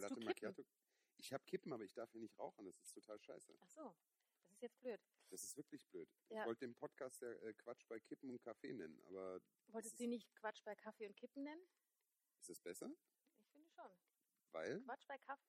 [0.00, 0.20] du Latte?
[0.20, 0.64] Macchiato.
[1.18, 2.64] Ich habe Kippen, aber ich darf hier nicht rauchen.
[2.64, 3.54] Das ist total scheiße.
[3.60, 3.94] Ach so,
[4.44, 5.00] das ist jetzt blöd.
[5.30, 6.08] Das ist wirklich blöd.
[6.28, 6.40] Ja.
[6.42, 10.06] Ich wollte den Podcast ja äh, Quatsch bei Kippen und Kaffee nennen, aber Wolltest du
[10.06, 11.62] nicht Quatsch bei Kaffee und Kippen nennen?
[12.40, 12.90] ist das besser?
[13.38, 13.90] Ich finde schon.
[14.50, 14.80] Weil?
[14.82, 15.48] Quatsch bei Kaffee.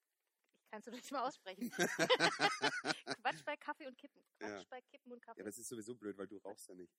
[0.62, 1.70] Ich kann es doch nicht mal aussprechen.
[3.20, 4.22] Quatsch bei Kaffee und Kippen.
[4.38, 4.64] Quatsch Ja.
[4.70, 5.40] bei Kippen und Kaffee.
[5.40, 6.94] Ja, aber es ist sowieso blöd, weil du rauchst ja nicht.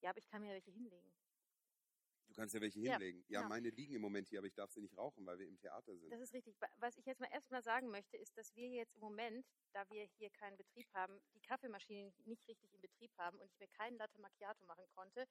[0.00, 1.12] Ja, aber ich kann mir welche hinlegen.
[2.40, 3.22] Du kannst ja welche Ja, hinlegen.
[3.28, 3.50] Ja, genau.
[3.50, 5.94] meine liegen im Moment hier, aber ich darf sie nicht rauchen, weil wir im Theater
[5.98, 6.10] sind.
[6.10, 6.58] Das ist richtig.
[6.58, 9.44] Wa- Was ich jetzt mal erstmal sagen möchte, ist, dass wir jetzt im Moment,
[9.74, 13.58] da wir hier keinen Betrieb haben, die Kaffeemaschine nicht richtig in Betrieb haben und ich
[13.58, 15.26] mir keinen Latte Macchiato machen konnte.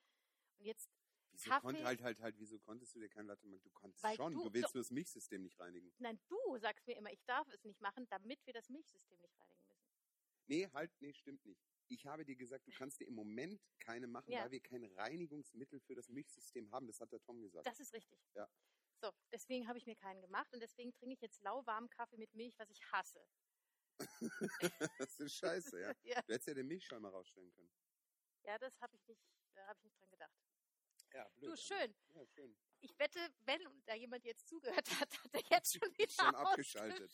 [0.60, 0.88] Und jetzt,
[1.32, 3.64] Wieso Kaffee- konnt, halt, halt, halt, wieso konntest du dir kein Latte machen?
[3.64, 5.92] Du konntest schon, du- du, willst so- nur das Milchsystem nicht reinigen.
[5.98, 9.34] nein, du sagst mir immer, ich darf es nicht machen, damit wir das Milchsystem nicht
[9.40, 9.90] reinigen müssen.
[10.46, 11.60] Nee, halt, nee, stimmt nicht.
[11.92, 14.44] Ich habe dir gesagt, du kannst dir im Moment keine machen, Ja.
[14.44, 16.86] weil wir kein Reinigungsmittel für das Milchsystem haben.
[16.88, 17.66] Das hat der Tom gesagt.
[17.66, 18.20] Das ist richtig.
[18.36, 18.48] Ja.
[19.02, 22.34] So, deswegen habe ich mir keinen gemacht und deswegen trinke ich jetzt lauwarmen Kaffee mit
[22.36, 23.26] Milch, was ich hasse.
[25.00, 25.94] das ist scheiße, ja.
[26.04, 27.72] Ja, Du hättest ja den Milchschäumer mal rausstellen können.
[28.44, 29.22] ja das habe ich nicht,
[29.56, 30.34] da habe ich nicht dran gedacht.
[31.14, 31.52] Ja, blöd.
[31.52, 31.96] Du, schön.
[32.14, 32.56] Ja, schön.
[32.82, 37.12] Ich wette, wenn da jemand jetzt zugehört hat, hat er jetzt schon wieder Schon abgeschaltet.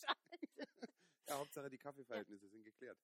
[1.28, 3.00] Ja, Hauptsache die Kaffeeverhältnisse sind geklärt.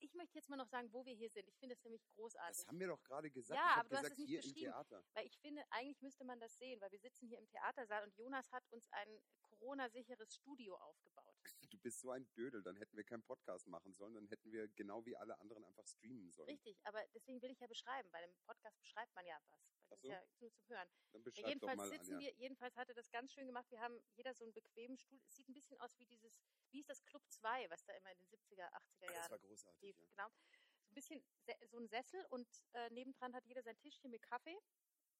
[0.00, 1.48] Ich möchte jetzt mal noch sagen, wo wir hier sind.
[1.48, 2.58] Ich finde das nämlich großartig.
[2.58, 3.58] Das haben wir doch gerade gesagt.
[3.58, 4.72] Ja, ich aber du hast gesagt, es nicht hier im beschrieben.
[4.72, 5.04] Theater.
[5.14, 8.16] Weil ich finde, eigentlich müsste man das sehen, weil wir sitzen hier im Theatersaal und
[8.16, 11.33] Jonas hat uns ein Corona-sicheres Studio aufgebaut.
[11.84, 14.68] Du bist so ein Dödel, dann hätten wir keinen Podcast machen sollen, dann hätten wir
[14.68, 16.48] genau wie alle anderen einfach streamen sollen.
[16.48, 19.60] Richtig, aber deswegen will ich ja beschreiben, weil im Podcast beschreibt man ja was.
[19.90, 20.08] Weil das so.
[20.08, 20.88] ist ja nur zum Hören.
[21.12, 22.20] Dann Ja, beschreib doch jedenfalls mal sitzen an.
[22.22, 22.26] Ja.
[22.26, 23.70] wir, jedenfalls hat er das ganz schön gemacht.
[23.70, 25.20] Wir haben jeder so einen bequemen Stuhl.
[25.26, 26.40] Es sieht ein bisschen aus wie dieses,
[26.70, 29.38] wie ist das Club 2, was da immer in den 70er, 80er Das Jahren war
[29.40, 29.82] großartig.
[29.82, 29.98] lief.
[30.00, 30.06] Ja.
[30.08, 30.28] Genau.
[30.86, 31.22] So ein bisschen
[31.66, 34.56] so ein Sessel und äh, nebendran hat jeder sein Tischchen mit Kaffee.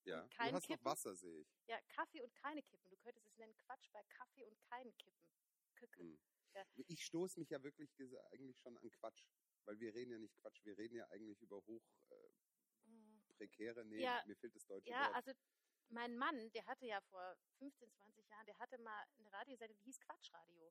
[0.05, 0.27] Ja.
[0.29, 0.83] kein Du hast Kippen?
[0.83, 1.49] noch Wasser, sehe ich.
[1.67, 2.89] Ja, Kaffee und keine Kippen.
[2.89, 5.29] Du könntest es nennen Quatsch bei Kaffee und keinen Kippen.
[5.75, 6.01] Kücke.
[6.01, 6.19] Hm.
[6.55, 6.65] Ja.
[6.89, 7.91] Ich stoße mich ja wirklich
[8.33, 9.23] eigentlich schon an Quatsch.
[9.67, 12.15] Weil wir reden ja nicht Quatsch, wir reden ja eigentlich über hoch äh,
[12.87, 13.23] Mm.
[13.39, 14.23] prekäre, nee, Ja.
[14.27, 15.15] mir fehlt das deutsche Ja, Wort.
[15.15, 15.33] also
[15.89, 19.85] mein Mann, der hatte ja vor 15, 20 Jahren, der hatte mal eine Radiosendung, die
[19.85, 20.71] hieß Quatschradio.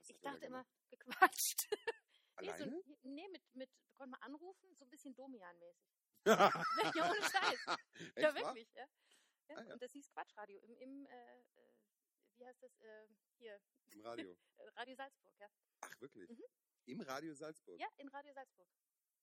[0.00, 1.68] Was Ich da dachte immer, gequatscht.
[2.40, 2.82] Nee, so, Alleine?
[3.02, 5.86] nee, mit, mit, konnte man anrufen, so ein bisschen Domian-mäßig.
[6.26, 6.50] ja,
[6.96, 7.66] ja, ohne Scheiß.
[8.16, 8.88] ja, wirklich, ja.
[9.50, 9.56] ja.
[9.56, 9.72] Ah, ja.
[9.74, 11.71] Und das hieß Quatschradio im, im äh, äh,
[12.42, 13.06] wie heißt das, äh,
[13.38, 13.60] hier,
[13.90, 14.36] Im Radio.
[14.58, 15.48] äh, Radio Salzburg, ja.
[15.80, 16.28] Ach, wirklich?
[16.28, 16.44] Mhm.
[16.86, 17.80] Im Radio Salzburg?
[17.80, 18.68] Ja, in Radio Salzburg.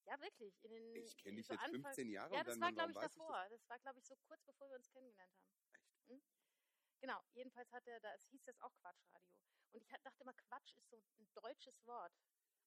[0.05, 0.57] Ja, wirklich.
[0.61, 2.91] Den, Ich kenne dich so jetzt Anfang- 15 Jahre Ja, und das dann war, glaube
[2.91, 3.47] ich, davor.
[3.49, 5.51] Das, war, glaube ich, so kurz bevor wir uns kennengelernt haben.
[5.73, 6.07] Echt?
[6.07, 6.21] Hm?
[7.01, 9.35] Genau, jedenfalls hat er, das hieß das auch Quatschradio.
[9.71, 12.13] Und ich dachte immer, Quatsch ist so ein deutsches Wort.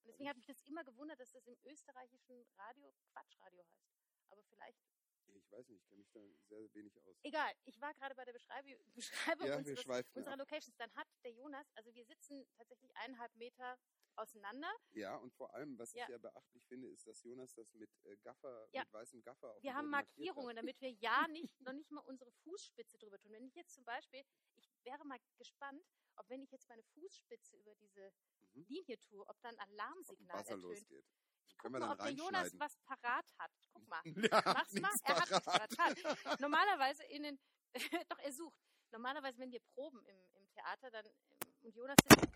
[0.03, 3.91] Und deswegen hat mich das immer gewundert, dass das im österreichischen Radio Quatschradio heißt.
[4.31, 5.02] Aber vielleicht, das?
[5.29, 7.17] Ich weiß nicht, ich kenne mich da sehr wenig aus.
[7.23, 10.39] egal, ich war gerade bei der Beschreibung, Beschreibung Ja, unseres, schweifen unserer ab.
[10.41, 10.77] Locations.
[10.77, 13.79] Dann hat der Jonas, also wir sitzen tatsächlich eineinhalb Meter
[14.17, 14.71] auseinander.
[14.93, 16.05] Ja, und vor allem, was Ja.
[16.05, 18.83] ich ja beachtlich finde, ist, dass Jonas das mit äh, Gaffer, Ja.
[18.83, 22.31] mit weißem Gaffer auf Wir haben Markierungen, damit wir ja nicht, noch nicht mal unsere
[22.45, 23.33] Fußspitze drüber tun.
[23.33, 24.23] Wenn ich jetzt zum Beispiel,
[24.57, 25.83] ich wäre mal gespannt,
[26.17, 28.13] ob wenn ich jetzt meine Fußspitze über diese
[28.55, 28.65] Mhm.
[28.69, 30.63] Linie tue, ob dann ein Ob ein Alarmsignal ertönt.
[30.63, 31.07] losgeht.
[31.53, 33.51] Ich guck mal, ob der Jonas was parat hat.
[33.73, 34.01] Guck mal.
[34.31, 34.91] Ja, Mach's mal.
[35.05, 36.41] Er hat nichts parat.
[36.41, 37.39] Normalerweise in den,
[38.09, 38.59] doch er sucht.
[38.91, 42.29] Normalerweise, wenn wir proben im, im Theater, dann, ähm, und Jonas sitzt,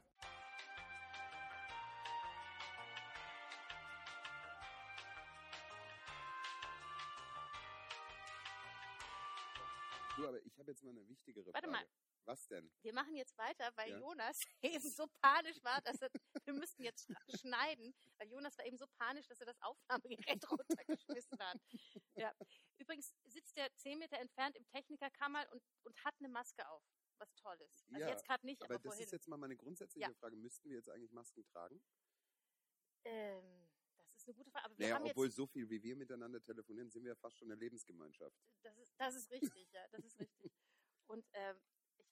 [10.16, 11.71] Du, aber ich habe jetzt mal eine wichtigere Warte Frage.
[11.71, 11.87] mal.
[12.26, 12.70] Was denn?
[12.82, 13.98] wir machen jetzt weiter, weil Ja.
[14.00, 16.10] Jonas eben so panisch war, dass er,
[16.44, 20.42] wir müssten jetzt sch- schneiden, weil Jonas war eben so panisch, dass er das Aufnahmegerät
[20.50, 21.60] runtergeschmissen hat.
[22.16, 22.34] Ja.
[22.78, 26.82] Übrigens sitzt er zehn Meter entfernt im Technikerkammer und, und hat eine Maske auf,
[27.19, 27.84] was toll ist.
[27.93, 29.05] Also Ja, jetzt gerade nicht, aber, Aber das vorhin.
[29.05, 30.14] ist jetzt mal meine grundsätzliche Ja.
[30.14, 30.37] Frage.
[30.37, 31.81] Müssten wir jetzt eigentlich Masken tragen?
[33.05, 33.69] ähm,
[33.99, 34.64] das ist eine gute Frage.
[34.64, 37.17] Aber wir Naja, haben obwohl jetzt, so viel wie wir miteinander telefonieren, sind wir ja
[37.17, 38.37] fast schon eine Lebensgemeinschaft.
[38.62, 40.52] das ist, das ist richtig, ja, das ist richtig.
[41.06, 41.56] Und ähm,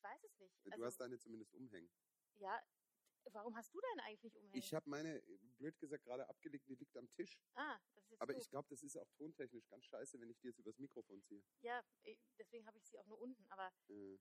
[0.05, 0.55] weiß es nicht.
[0.65, 1.91] Du Also, hast deine zumindest umhängen.
[2.37, 2.63] ja,
[3.33, 4.57] warum hast du deine eigentlich nicht umhängen?
[4.59, 5.21] Ich habe meine,
[5.59, 7.39] blöd gesagt, gerade abgelegt, die liegt am Tisch.
[7.55, 8.43] ah, das ist jetzt Aber doof.
[8.43, 11.43] ich glaube, das ist auch tontechnisch ganz scheiße, wenn ich die jetzt übers Mikrofon ziehe.
[11.63, 13.47] Ja, eh, deswegen habe ich sie auch nur unten.
[13.49, 14.19] Aber Äh,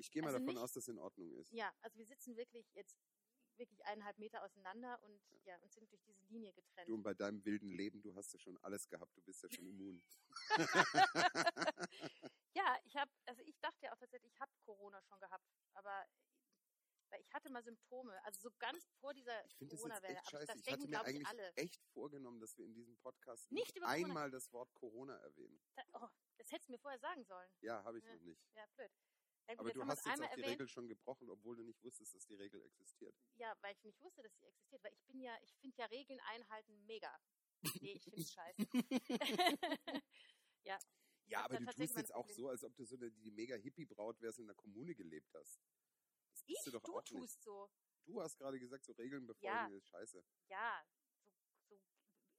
[0.00, 1.52] Ich gehe mal Also davon nicht- aus, dass es in Ordnung ist.
[1.52, 2.96] ja, also wir sitzen wirklich jetzt
[3.56, 6.88] wirklich eineinhalb Meter auseinander und ja, und sind durch diese Linie getrennt.
[6.88, 9.50] Du und bei deinem wilden Leben, du hast ja schon alles gehabt, du bist ja
[9.50, 10.00] schon immun.
[12.58, 15.44] ja, ich habe, also ich dachte ja auch tatsächlich, ich habe Corona schon gehabt,
[15.74, 16.06] aber
[17.10, 20.20] weil ich hatte mal Symptome, also so ganz vor dieser Ich Corona-Welle.
[20.30, 20.46] scheiße.
[20.46, 21.56] das Ich hatte mir ich, eigentlich alle.
[21.56, 25.58] echt vorgenommen, dass wir in diesem Podcast Nicht nicht, einmal das Wort Corona erwähnen.
[25.74, 27.50] Da, oh, das hättest du mir vorher sagen sollen.
[27.60, 28.14] Ja, habe ich Ja.
[28.14, 28.42] noch nicht.
[28.54, 28.92] Ja, blöd.
[29.46, 30.46] Gut, Aber du hast jetzt auch die erwähnt.
[30.48, 33.16] Regel schon gebrochen, obwohl du nicht wusstest, dass die Regel existiert.
[33.36, 34.84] Ja, weil ich nicht wusste, dass sie existiert.
[34.84, 37.18] Weil ich bin ja, ich finde ja Regeln einhalten mega.
[37.80, 38.58] Nee, ich finde es scheiße.
[40.64, 40.78] Ja,
[41.36, 44.20] hab aber du tust jetzt auch so, als ob du so eine, die mega Hippie-Braut
[44.20, 45.60] wärst und in der Kommune gelebt hast.
[46.32, 47.10] Das ich, du doch du auch nicht.
[47.20, 47.70] tust so.
[48.06, 49.76] Du hast gerade gesagt, so Regeln befolgen Ja.
[49.76, 50.24] ist scheiße.
[50.48, 50.82] Ja,
[51.24, 51.30] so,
[51.68, 51.80] so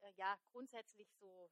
[0.01, 1.51] äh, ja, grundsätzlich so,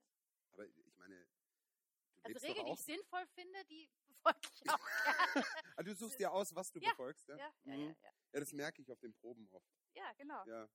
[0.52, 5.46] Aber ich meine, du Also Regeln, die ich sinnvoll finde, die befolge ich auch gerne.
[5.76, 7.38] Ah, du suchst dir aus, was du Ja, befolgst, ja?
[7.38, 7.82] ja, ja, Mhm.
[7.88, 8.14] ja, ja.
[8.34, 9.68] Ja, das merke ich auf den Proben oft.
[9.96, 10.46] ja, genau.
[10.46, 10.70] Ja.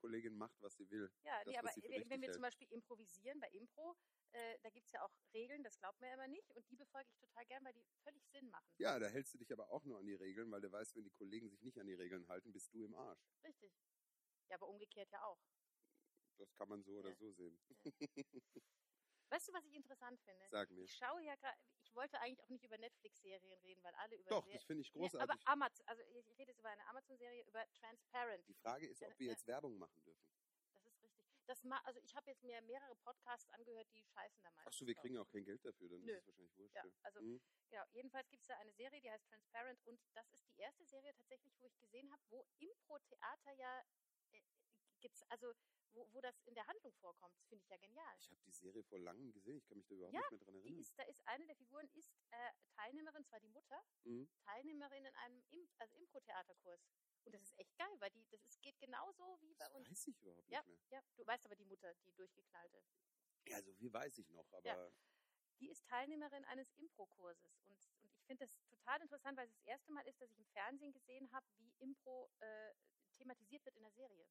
[0.00, 1.10] Kollegin macht, was sie will.
[1.24, 1.70] Ja, Das, nee, aber
[2.08, 2.34] wenn wir hält.
[2.34, 3.96] zum Beispiel improvisieren bei Impro,
[4.32, 6.50] äh, da gibt es ja auch Regeln, das glaubt man ja immer nicht.
[6.52, 8.66] Und die befolge ich total gern, weil die völlig Sinn machen.
[8.78, 11.04] Ja, da hältst du dich aber auch nur an die Regeln, weil du weißt, wenn
[11.04, 13.20] die Kollegen sich nicht an die Regeln halten, bist du im Arsch.
[13.44, 13.72] Richtig.
[14.48, 15.38] Ja, aber umgekehrt ja auch.
[16.38, 17.16] Das kann man so oder Ja.
[17.16, 17.58] so sehen.
[19.30, 20.44] Weißt du, was ich interessant finde?
[20.50, 20.82] Sag mir.
[20.82, 24.28] Ich schaue ja gerade, ich wollte eigentlich auch nicht über Netflix-Serien reden, weil alle über
[24.28, 25.46] Doch, Ser- das finde ich Nee, aber großartig.
[25.48, 28.46] Amazon, also ich, rede jetzt über eine Amazon-Serie, über Transparent.
[28.48, 29.32] Die Frage ist, ob wir Ja.
[29.32, 30.28] jetzt Werbung machen dürfen.
[30.82, 31.26] Das ist richtig.
[31.46, 34.66] Das ma also ich habe jetzt mir mehrere Podcasts angehört, die scheißen da meistens.
[34.74, 36.12] Ach so, wir kriegen auch kein Geld dafür, dann Nö.
[36.12, 36.74] ist es wahrscheinlich wurscht.
[36.74, 37.40] Ja, also Mhm.
[37.68, 37.84] genau.
[37.92, 41.14] Jedenfalls gibt es da eine Serie, die heißt Transparent und das ist die erste Serie
[41.14, 43.84] tatsächlich, wo ich gesehen habe, wo Impro-Theater ja,
[45.28, 45.52] also
[45.92, 47.36] wo, wo das in der Handlung vorkommt.
[47.36, 48.16] Das finde ich ja genial.
[48.18, 50.40] Ich habe die Serie vor langem gesehen, ich kann mich da überhaupt Ja, nicht mehr
[50.40, 50.80] dran Die erinnern.
[50.80, 54.28] ist, da ist eine der Figuren ist äh, Teilnehmerin, zwar die Mutter, Mhm.
[54.44, 56.80] Teilnehmerin in einem Im also Impro-Theaterkurs.
[57.24, 59.90] Und das ist echt geil, weil die, das ist, geht genauso wie bei Das uns.
[59.90, 60.62] weiß ich überhaupt Ja.
[60.66, 61.00] nicht mehr.
[61.00, 62.82] Ja, du weißt aber die Mutter, die durchgeknallte.
[63.46, 64.92] Ja, so viel weiß ich noch, aber
[65.58, 67.60] Die ist Teilnehmerin eines Impro-Kurses.
[67.66, 70.38] Und, und ich finde das total interessant, weil es das erste Mal ist, dass ich
[70.38, 72.72] im Fernsehen gesehen habe, wie Impro äh,
[73.18, 74.26] thematisiert wird in der Serie.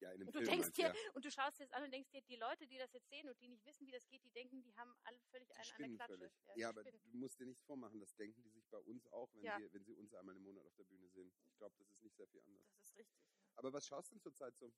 [0.00, 1.10] Ja, in einem Und du Film denkst meinst dir, du, ja.
[1.14, 3.28] und du schaust dir das an und denkst dir, die Leute, die das jetzt sehen
[3.28, 5.96] und die nicht wissen, wie das geht, die denken, die haben alle völlig einen an
[5.98, 6.30] der Klatsche.
[6.54, 7.00] die Ja, aber spinnen.
[7.10, 9.58] du musst dir nichts vormachen, das denken die sich bei uns auch, wenn, Ja.
[9.58, 11.32] sie, wenn sie uns einmal im Monat auf der Bühne sehen.
[11.50, 12.64] Ich glaube, das ist nicht sehr viel anders.
[12.76, 13.16] das ist richtig.
[13.20, 13.28] Ja.
[13.56, 14.72] Aber was schaust du denn zurzeit so?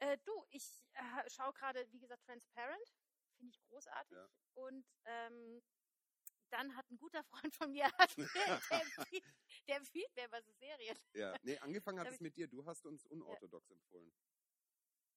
[0.00, 2.92] Äh, du, ich äh, schaue gerade, wie gesagt, Transparent.
[3.36, 4.16] Finde ich großartig.
[4.16, 4.28] Ja.
[4.54, 5.62] Und ähm,
[6.50, 7.88] dann hat ein guter Freund von mir,
[9.68, 10.98] der, empfiehlt, mir immer so Serien.
[11.14, 12.48] Ja, nee, angefangen hat es mit dir.
[12.48, 14.12] Du hast uns unorthodox empfohlen.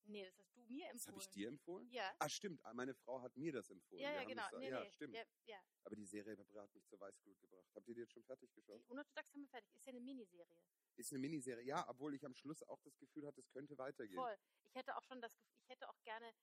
[0.06, 1.20] Nee, das hast du mir Das habe empfohlen.
[1.20, 1.90] ich dir empfohlen?
[1.92, 2.16] Ja.
[2.20, 2.66] Ah, stimmt.
[2.66, 4.02] ah, Meine Frau hat mir das empfohlen.
[4.02, 4.44] Ja, ja, genau.
[4.58, 4.90] Nee, ja, nee.
[4.90, 5.16] stimmt.
[5.16, 5.64] Ja, ja.
[5.84, 7.70] Aber die Serie hat mich zur Weißglut gebracht.
[7.76, 8.82] Habt ihr die jetzt schon fertig geschaut?
[8.82, 9.74] Die Unorthodox haben wir fertig.
[9.76, 10.58] Ist ja eine Miniserie.
[10.98, 11.64] Ist eine Miniserie.
[11.64, 14.16] Ja, obwohl ich am Schluss auch das Gefühl hatte, es könnte weitergehen.
[14.20, 14.38] Voll.
[14.64, 16.34] Ich hätte auch schon das Gefühl, ich hätte auch gerne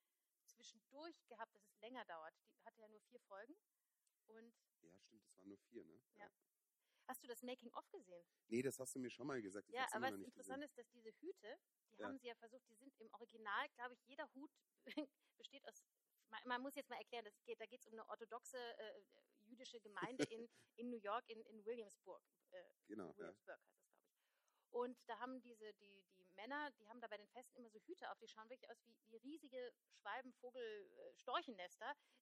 [0.46, 2.34] zwischendurch gehabt, dass es länger dauert.
[2.54, 3.54] Die hatte ja nur vier Folgen.
[4.26, 4.54] Und
[4.98, 5.24] Ja, stimmt.
[5.26, 6.00] Es waren nur vier, ne?
[6.16, 6.30] Ja.
[7.06, 8.26] hast du das Making-of gesehen?
[8.48, 9.68] Nee, das hast du mir schon mal gesagt.
[9.68, 10.62] Ich Ja, aber was interessant gesehen.
[10.62, 11.58] ist, dass diese Hüte,
[11.96, 12.06] die Ja.
[12.08, 14.50] haben sie ja versucht, die sind im Original, glaube ich, jeder Hut
[15.38, 15.82] besteht aus,
[16.30, 19.02] man, man muss jetzt mal erklären, das geht, da geht es um eine orthodoxe äh,
[19.46, 22.22] jüdische Gemeinde in, in New York, in, in Williamsburg.
[22.50, 23.16] Äh, Genau, ja.
[23.16, 24.70] Williamsburg heißt das, glaube ich.
[24.70, 27.80] Und da haben diese, die, die Männer, die haben da bei den Festen immer so
[27.80, 31.12] Hüte auf, die schauen wirklich aus wie, wie riesige Schwalben, Vogel, äh,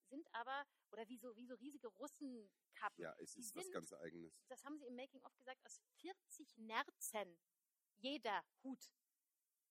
[0.08, 3.02] sind aber, oder wie so, wie so riesige Russenkappen.
[3.02, 4.32] Ja, es Die ist was sind- ganz Eigenes.
[4.48, 7.38] Das haben sie im Making-of gesagt, aus 40 Nerzen
[7.98, 8.90] jeder Hut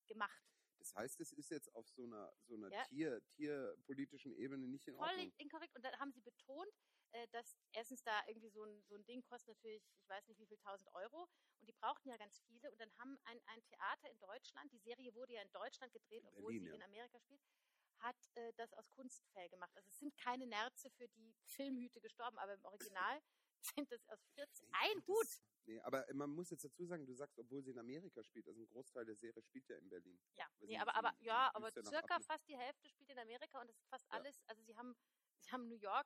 [0.08, 0.44] gemacht.
[0.78, 2.84] Das heißt, es ist jetzt auf so einer, so einer Ja.
[2.84, 5.16] Tier, tierpolitischen Ebene nicht in Ordnung.
[5.16, 5.76] Völlig inkorrekt.
[5.76, 6.72] Und dann haben sie betont,
[7.16, 10.40] äh, dass erstens da irgendwie so ein, so ein Ding kostet natürlich, ich weiß nicht
[10.40, 11.28] wie viel, tausend Euro.
[11.62, 12.70] Und die brauchten ja ganz viele.
[12.72, 16.24] Und dann haben ein, ein Theater in Deutschland, die Serie wurde ja in Deutschland gedreht,
[16.24, 16.76] In obwohl Berlin, sie ja.
[16.76, 17.42] in Amerika spielt,
[18.00, 19.72] hat äh, das aus Kunstfell gemacht.
[19.76, 23.22] Also es sind keine Nerze für die Filmhüte gestorben, aber im Original
[23.80, 24.68] sind das aus 40.
[24.68, 25.28] Nee, Ein das- Hut!
[25.68, 28.62] Nee, aber man muss jetzt dazu sagen, du sagst, obwohl sie in Amerika spielt, also
[28.62, 30.20] ein Großteil der Serie spielt ja in Berlin.
[30.38, 33.76] Ja, nee, aber, aber ja, aber circa fast die Hälfte spielt in Amerika und das
[33.80, 34.12] ist fast Ja.
[34.20, 34.96] alles, also sie haben,
[35.40, 36.06] sie haben New York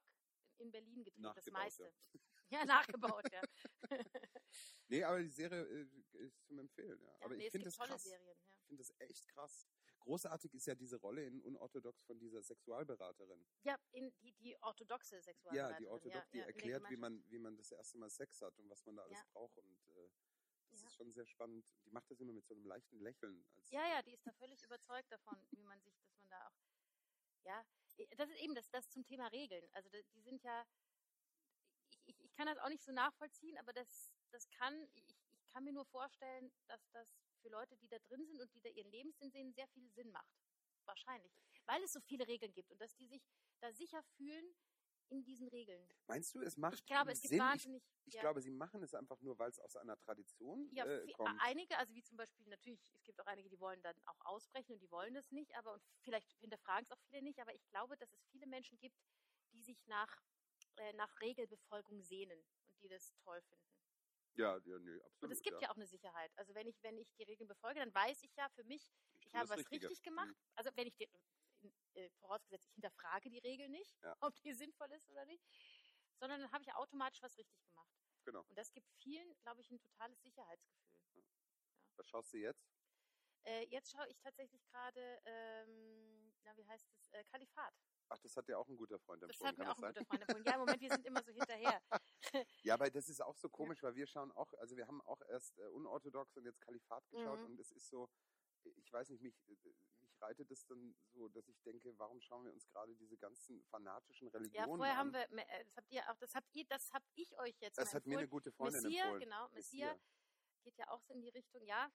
[0.59, 1.93] in Berlin gedreht, das meiste.
[2.51, 3.41] Ja, nachgebaut, ja.
[4.87, 7.07] Nee, aber die Serie äh, ist zum Empfehlen, ja.
[7.19, 8.03] ja aber nee, ich finde das tolle krass.
[8.03, 8.49] Serien, ja.
[8.57, 9.67] Ich finde das echt krass.
[9.99, 13.45] Großartig ist ja diese Rolle in Unorthodox von dieser Sexualberaterin.
[13.61, 15.77] Ja, in die, die orthodoxe Ja, Sexualberaterin.
[15.83, 18.09] die Orthodox, ja, die ja, in der erklärt, wie man, wie man das erste Mal
[18.09, 19.25] Sex hat und was man da alles Ja.
[19.31, 19.55] braucht.
[19.59, 20.09] Und äh,
[20.71, 20.87] das Ja.
[20.87, 21.71] ist schon sehr spannend.
[21.85, 23.45] Die macht das immer mit so einem leichten Lächeln.
[23.69, 26.57] Ja, ja, die ist da völlig überzeugt davon, wie man sich, dass man da auch,
[27.43, 27.63] ja,
[28.17, 29.67] das ist eben das, das zum Thema Regeln.
[29.71, 30.65] Also die sind ja,
[31.89, 35.47] ich, ich, ich kann das auch nicht so nachvollziehen, aber das, das kann, ich, ich
[35.47, 37.07] kann mir nur vorstellen, dass das
[37.41, 40.11] für Leute, die da drin sind und die da ihren Lebenssinn sehen, sehr viel Sinn
[40.11, 40.35] macht.
[40.85, 41.31] Wahrscheinlich.
[41.65, 43.23] Weil es so viele Regeln gibt und dass die sich
[43.59, 44.55] da sicher fühlen
[45.09, 45.87] in diesen Regeln.
[46.07, 47.37] Meinst du, es macht Ich glaube, es gibt Sinn?
[47.37, 47.83] Ich, wahnsinnig.
[48.05, 48.21] ich ja.
[48.21, 51.39] glaube, sie machen es einfach nur, weil es aus einer Tradition Ja, äh, kommt.
[51.41, 54.73] einige, also wie zum Beispiel natürlich, es gibt auch einige, die wollen dann auch ausbrechen
[54.73, 57.65] und die wollen das nicht, aber und vielleicht hinterfragen es auch viele nicht, aber ich
[57.69, 58.97] glaube, dass es viele Menschen gibt,
[59.51, 60.21] die sich nach,
[60.77, 63.69] äh, nach Regelbefolgung sehnen und die das toll finden.
[64.35, 65.23] Ja, ja, nee, absolut.
[65.23, 65.69] Und es gibt ja.
[65.69, 66.31] auch eine Sicherheit.
[66.37, 68.89] Also wenn ich, wenn ich die Regeln befolge, dann weiß ich ja für mich,
[69.25, 70.29] ich habe was richtig gemacht.
[70.29, 70.53] Mhm.
[70.55, 71.09] Also wenn ich die,
[71.95, 74.15] äh, vorausgesetzt, ich hinterfrage die Regel nicht, Ja.
[74.21, 75.45] ob die sinnvoll ist oder nicht,
[76.19, 77.93] sondern dann habe ich automatisch was richtig gemacht.
[78.25, 78.43] Genau.
[78.47, 81.25] Und das gibt vielen, glaube ich, ein totales Sicherheitsgefühl.
[81.95, 82.67] Was schaust du jetzt?
[83.45, 87.73] Äh, jetzt schaue ich tatsächlich gerade, ähm, na wie heißt es, äh, Kalifat.
[88.09, 89.93] Ach, das hat ja auch ein guter Freund Das empfohlen, hat mir kann auch ein
[89.93, 90.45] das guter Freund empfohlen.
[90.45, 91.81] Ja, im Moment, wir sind immer so hinterher.
[92.63, 95.21] Ja, weil das ist auch so komisch, weil wir schauen auch, also wir haben auch
[95.29, 97.45] erst äh, unorthodox und jetzt Kalifat geschaut Mhm.
[97.45, 98.09] und es ist so,
[98.63, 99.55] ich weiß nicht, mich, äh,
[100.01, 103.63] mich reitet es dann so, dass ich denke, warum schauen wir uns gerade diese ganzen
[103.65, 104.99] fanatischen Ja, Religionen vorher an?
[104.99, 107.77] haben wir, äh, das habt ihr auch, das habt ihr, das habt ich euch jetzt
[107.77, 108.29] das hat mir eine empfohlen.
[108.29, 109.21] gute Freundin Messiah, empfohlen.
[109.21, 109.99] genau, Messiah
[110.63, 111.89] geht ja auch so in die Richtung, ja,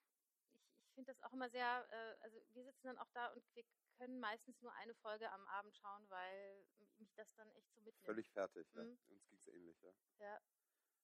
[0.52, 3.42] ich, ich finde das auch immer sehr, äh, also wir sitzen dann auch da und
[3.54, 3.64] wir
[3.98, 6.64] können meistens nur eine Folge am Abend schauen, weil
[6.98, 8.04] mich das dann echt so mitnimmt.
[8.06, 8.82] Völlig fertig, ja.
[8.82, 8.98] Mhm.
[9.08, 9.92] Uns ging es ähnlich, ja.
[10.20, 10.40] Ja.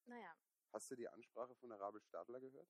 [0.06, 0.36] Naja.
[0.72, 2.68] Hast du die Ansprache von Rabel Stadler gehört?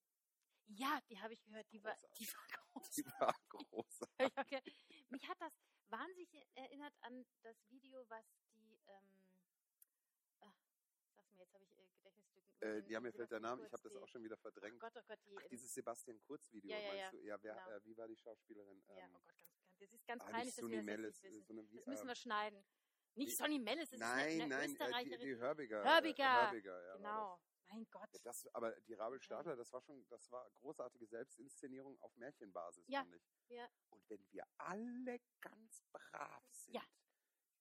[0.66, 2.18] Ja, die habe ich gehört, die war, Großartig.
[2.18, 2.90] die war groß.
[2.96, 4.12] Die war großartig.
[5.10, 5.52] Mich hat das
[5.88, 8.24] wahnsinnig erinnert an das Video, was
[8.54, 9.26] die, ähm,
[10.40, 10.54] ach,
[11.16, 12.60] sag's mir, jetzt habe ich äh, Gedächtnislücken.
[12.60, 14.78] Äh, ja, äh, mir fällt der Sebastian Name, ich habe das auch schon wieder verdrängt.
[14.78, 17.18] Gott, oh Gott, die, Ach, dieses Sebastian Kurz-Video, Ja, ja, meinst ja, du?
[17.26, 17.70] Ja, wer, genau.
[17.76, 18.82] äh, wie war die Schauspielerin?
[18.88, 19.80] ja, Ähm, oh Gott, ganz bekannt.
[19.80, 21.46] Das ist ganz ah, peinlich, dass Sunny wir das Mellis, nicht äh, wissen.
[21.46, 22.64] sondern wie, Das müssen ähm, wir schneiden.
[23.16, 25.20] Nicht Sonny Mellis, das Nein, ist eine, eine nein, äh, die, Österreicherin.
[25.26, 25.82] die Hörbiger.
[25.84, 27.40] Hörbiger, Äh, Hörbiger, ja, genau.
[27.70, 28.08] Mein Gott.
[28.24, 28.46] Das.
[28.54, 29.24] Aber die Rabel Okay.
[29.24, 33.22] Stadler, das war schon, das war großartige Selbstinszenierung auf Märchenbasis, Ja, fand ich.
[33.48, 33.68] ja.
[33.90, 36.82] Und wenn wir alle ganz brav sind, Ja,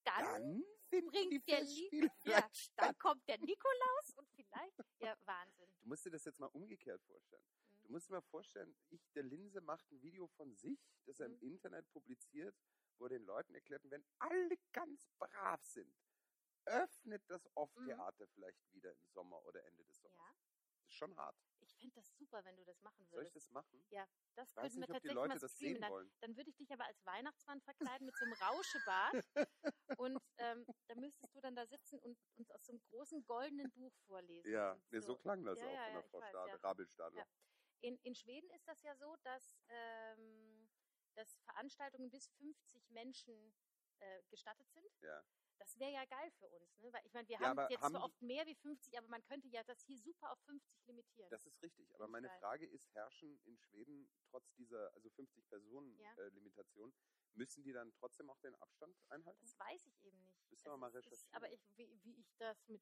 [0.03, 5.69] Dann, dann bringt die der Festspiele ja, dann kommt der Nikolaus und vielleicht, ja, Wahnsinn.
[5.81, 7.43] Du musst dir das jetzt mal umgekehrt vorstellen.
[7.43, 7.83] Mhm.
[7.83, 11.29] Du musst dir mal vorstellen, ich, der Linse, macht ein Video von sich, das er
[11.29, 11.35] Mhm.
[11.35, 12.55] im Internet publiziert,
[12.97, 15.93] wo er den Leuten erklärt, wenn alle ganz brav sind,
[16.65, 20.17] öffnet das Off-Theater vielleicht wieder im Sommer oder Ende des Sommers.
[20.17, 20.39] Mhm.
[20.51, 21.35] Ja, Das ist schon hart.
[21.61, 23.35] ich fände das super, wenn du das machen Soll ich würdest.
[23.35, 23.85] das machen?
[23.89, 25.73] Ja, das Ich weiß könnten wir nicht, ob die tatsächlich Leute mal das streamen.
[25.75, 26.11] sehen Dann, wollen.
[26.21, 29.13] dann würde ich dich aber als Weihnachtsmann verkleiden mit so einem Rauschebart.
[29.97, 33.71] und ähm, da müsstest du dann da sitzen und uns aus so einem großen goldenen
[33.71, 34.49] Buch vorlesen.
[34.51, 36.63] Ja, nee, so klang das Ja, auch ja, von der Frau weiß, Stadler.
[36.63, 37.19] Rabelstadler.
[37.19, 37.27] Ja.
[37.81, 40.69] In, in Schweden ist das ja so, dass, ähm,
[41.15, 43.53] dass Veranstaltungen bis 50 Menschen
[43.99, 44.91] äh, gestattet sind.
[45.01, 45.23] Ja.
[45.59, 46.91] Das wäre ja geil für uns, ne?
[46.93, 49.23] Weil ich meine, wir Ja, haben jetzt haben die- oft mehr wie 50, aber man
[49.25, 51.29] könnte ja das hier super auf 50 limitieren.
[51.29, 51.93] Das ist richtig.
[51.95, 52.39] Aber meine geil.
[52.39, 56.13] Frage ist, herrschen in Schweden trotz dieser also 50 Personen Ja.
[56.17, 56.93] äh, Limitation,
[57.35, 59.39] müssen die dann trotzdem auch den Abstand einhalten?
[59.41, 60.49] Das weiß ich eben nicht.
[60.49, 61.35] Müssen wir mal ist, ist, recherchieren.
[61.35, 62.81] aber ich, wie, wie ich das mit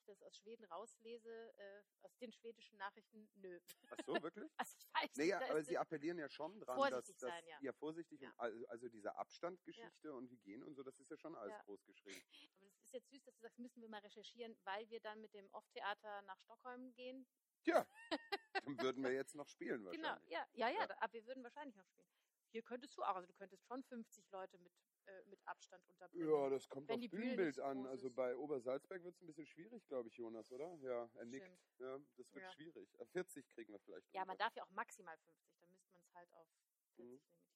[0.00, 3.60] ich das aus Schweden rauslese, äh, aus den schwedischen Nachrichten, nö.
[3.90, 4.50] Ach so, wirklich?
[4.58, 7.72] Also ich weiß Naja, aber Sie appellieren ja schon dran, Vorsichtig dass, dass sein, ja.
[7.72, 8.28] vorsichtig Ja.
[8.30, 11.62] und also, also diese Abstandgeschichte und Hygiene und so, das ist ja schon alles Ja.
[11.64, 12.20] groß geschrieben.
[12.60, 15.20] aber das ist jetzt süß, dass du sagst, müssen wir mal recherchieren, weil wir dann
[15.20, 17.26] mit dem Off-Theater nach Stockholm gehen.
[17.62, 17.86] Tja,
[18.64, 20.30] dann würden wir jetzt noch spielen Genau, wahrscheinlich.
[20.30, 20.96] ja, ja, ja, Ja.
[21.00, 22.08] aber wir würden wahrscheinlich noch spielen.
[22.52, 24.72] Hier könntest du auch, also du könntest schon 50 Leute mit,
[25.06, 26.28] äh, mit Abstand unterbringen.
[26.28, 27.86] Ja, das kommt Wenn auf Bühne Bühnenbild an.
[27.86, 30.74] Also bei Obersalzberg wird es ein bisschen schwierig, glaube ich, Jonas, oder?
[30.82, 31.58] Ja, er nickt.
[31.78, 32.52] Ja, das wird Ja.
[32.52, 32.88] schwierig.
[32.98, 34.06] Äh, 40 kriegen wir vielleicht.
[34.12, 34.44] Ja, man unter.
[34.44, 37.04] darf ja auch maximal 50, dann müsste man es halt auf 40 Mhm.
[37.04, 37.46] limitieren.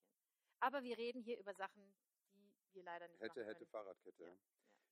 [0.60, 1.94] Aber wir reden hier über Sachen,
[2.32, 3.66] die wir leider nicht Hätte, hätte.
[3.66, 4.24] Fahrradkette.
[4.24, 4.36] Ja.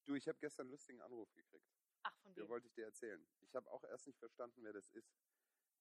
[0.05, 1.67] Du, ich habe gestern einen lustigen Anruf gekriegt.
[2.03, 2.49] Ach, von wem?
[2.49, 3.25] wollte ich dir erzählen.
[3.41, 5.15] Ich habe auch erst nicht verstanden, wer das ist.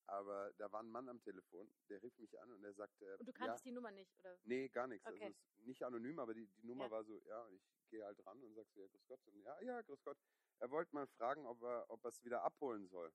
[0.08, 3.28] Aber da war ein Mann am Telefon, der rief mich an und er sagte, Und
[3.28, 4.38] du ja, kanntest die Nummer nicht, oder?
[4.44, 5.06] nee, gar nichts.
[5.08, 5.24] Okay.
[5.26, 6.92] Also es ist nicht anonym, aber die, die Nummer Ja.
[6.92, 9.20] war so, ja, und ich gehe halt ran und sagst so, ja, grüß Gott.
[9.28, 10.18] Und ja, ja, grüß Gott.
[10.60, 13.14] Er wollte mal fragen, ob er ob er es wieder abholen soll.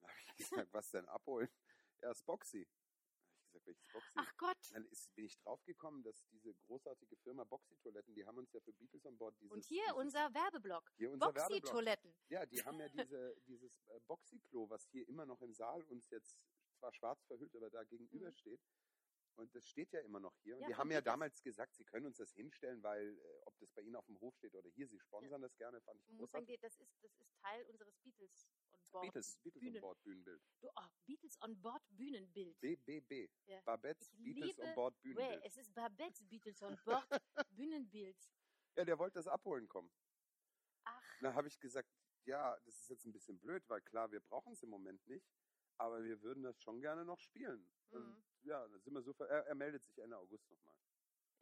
[0.00, 0.36] Da habe ich
[0.68, 1.48] gesagt, was denn abholen?
[2.00, 2.66] Ja, das Boxy.
[2.66, 4.12] Da habe ich gesagt, welches Boxy?
[4.16, 4.56] Ach Gott!
[4.72, 8.72] Dann ist, bin ich draufgekommen, dass diese großartige Firma Boxy-Toiletten, die haben uns ja für
[8.72, 9.52] Beatles on Board dieses...
[9.52, 10.92] Und hier dieses, unser Werbeblock.
[10.96, 11.32] hier unser.
[11.32, 12.14] Boxy-Toiletten.
[12.28, 16.08] Ja, die haben ja diese, dieses äh, Boxy-Klo, was hier immer noch im Saal uns
[16.10, 16.38] jetzt
[16.78, 18.34] zwar schwarz verhüllt, aber da gegenüber Mhm.
[18.34, 18.60] steht.
[19.38, 20.56] Und das steht ja immer noch hier.
[20.56, 23.58] Und Ja, die haben ja damals gesagt, sie können uns das hinstellen, weil äh, ob
[23.58, 26.06] das bei ihnen auf dem Hof steht oder hier, sie sponsern das gerne, fand ich
[26.16, 26.58] großartig.
[26.60, 28.48] das ist, das ist Teil unseres Beatles
[28.96, 29.12] on Board.
[29.12, 29.80] Beatles, Beatles on Bühnen.
[29.80, 30.42] Board Bühnenbild.
[30.60, 32.60] Du, oh, Beatles on Board Bühnenbild.
[32.60, 33.30] BBB.
[33.46, 33.60] Ja.
[33.62, 35.44] Babettes Ich Beatles on Board Bühnenbild.
[35.44, 37.08] es ist Babettes Beatles on Board
[37.50, 38.16] Bühnenbild.
[38.76, 39.90] Ja, der wollte das abholen kommen.
[40.84, 41.88] Ach, Da habe ich gesagt,
[42.24, 45.26] ja, das ist jetzt ein bisschen blöd, weil klar, wir brauchen es im Moment nicht,
[45.78, 47.70] aber wir würden das schon gerne noch spielen.
[47.90, 48.24] Und Mhm.
[48.42, 50.74] ja, da sind wir so ver er, er meldet sich Ende August nochmal.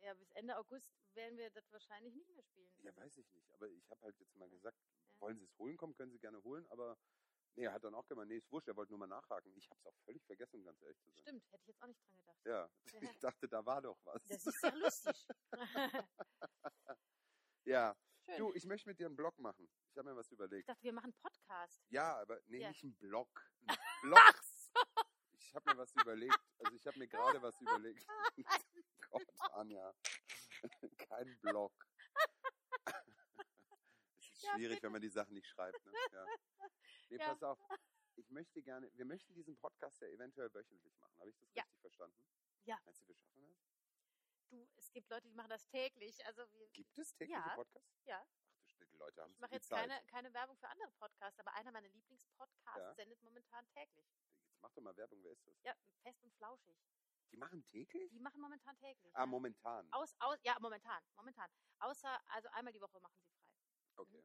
[0.01, 2.71] ja, bis Ende August werden wir das wahrscheinlich nicht mehr spielen.
[2.83, 5.21] Ja, weiß ich nicht, aber ich habe halt jetzt mal gesagt, Ja.
[5.21, 6.99] wollen Sie es holen kommen, können Sie gerne holen, aber
[7.57, 9.53] nee, er hat dann auch gemeint, nee, ist wurscht, er wollte nur mal nachhaken.
[9.57, 11.21] Ich habe es auch völlig vergessen, um ganz ehrlich zu sein.
[11.23, 12.45] Stimmt, hätte ich jetzt auch nicht dran gedacht.
[12.45, 12.71] Ja,
[13.17, 14.23] ich dachte, da war doch was.
[14.27, 15.27] Das ist ja lustig.
[17.67, 17.97] Ja,
[18.27, 18.37] schön.
[18.37, 19.67] Du, ich möchte mit dir einen Blog machen.
[19.91, 20.69] Ich habe mir was ich überlegt.
[20.69, 21.83] dachte, wir machen einen Podcast.
[21.89, 22.69] Ja, aber nee, Ja.
[22.69, 23.29] nicht einen Blog.
[23.67, 24.19] Ein Blog.
[24.23, 24.81] Ach so.
[25.39, 26.39] Ich habe mir was überlegt.
[26.59, 28.07] Also ich habe mir gerade was überlegt.
[29.11, 29.95] Gott, Anja.
[30.99, 31.73] Kein Blog.
[34.53, 35.85] Schwierig, wenn man die Sachen nicht schreibt.
[35.87, 35.93] Ne?
[36.13, 36.27] Ja.
[37.11, 37.59] Nee, pass auf.
[38.17, 41.19] Ich möchte gerne, wir möchten diesen Podcast ja eventuell wöchentlich machen.
[41.19, 42.17] Habe ich das richtig verstanden?
[42.65, 42.79] Ja.
[42.85, 43.59] Meinst du, wir schaffen das?
[44.49, 46.25] Du, es gibt Leute, die machen das täglich.
[46.27, 47.55] Also wir, Gibt es tägliche Ja.
[47.55, 48.03] Podcasts?
[48.07, 48.25] Ja.
[48.27, 49.81] Ach du Schnitt, die Leute haben ich mache jetzt Zeit.
[49.89, 52.95] keine, keine Werbung für andere Podcasts, aber einer meiner Lieblingspodcasts Ja.
[52.95, 54.07] sendet momentan täglich.
[54.49, 55.63] Jetzt mach doch mal Werbung, wer ist das?
[55.63, 56.79] Ja, fest und flauschig.
[57.31, 58.11] Die machen täglich?
[58.13, 59.15] Die machen momentan täglich.
[59.17, 59.27] Ah, ja.
[59.27, 59.93] momentan.
[59.93, 61.51] Aus, aus, ja, momentan, momentan.
[61.81, 63.34] Außer, also einmal die Woche machen sie.
[63.97, 64.23] Okay.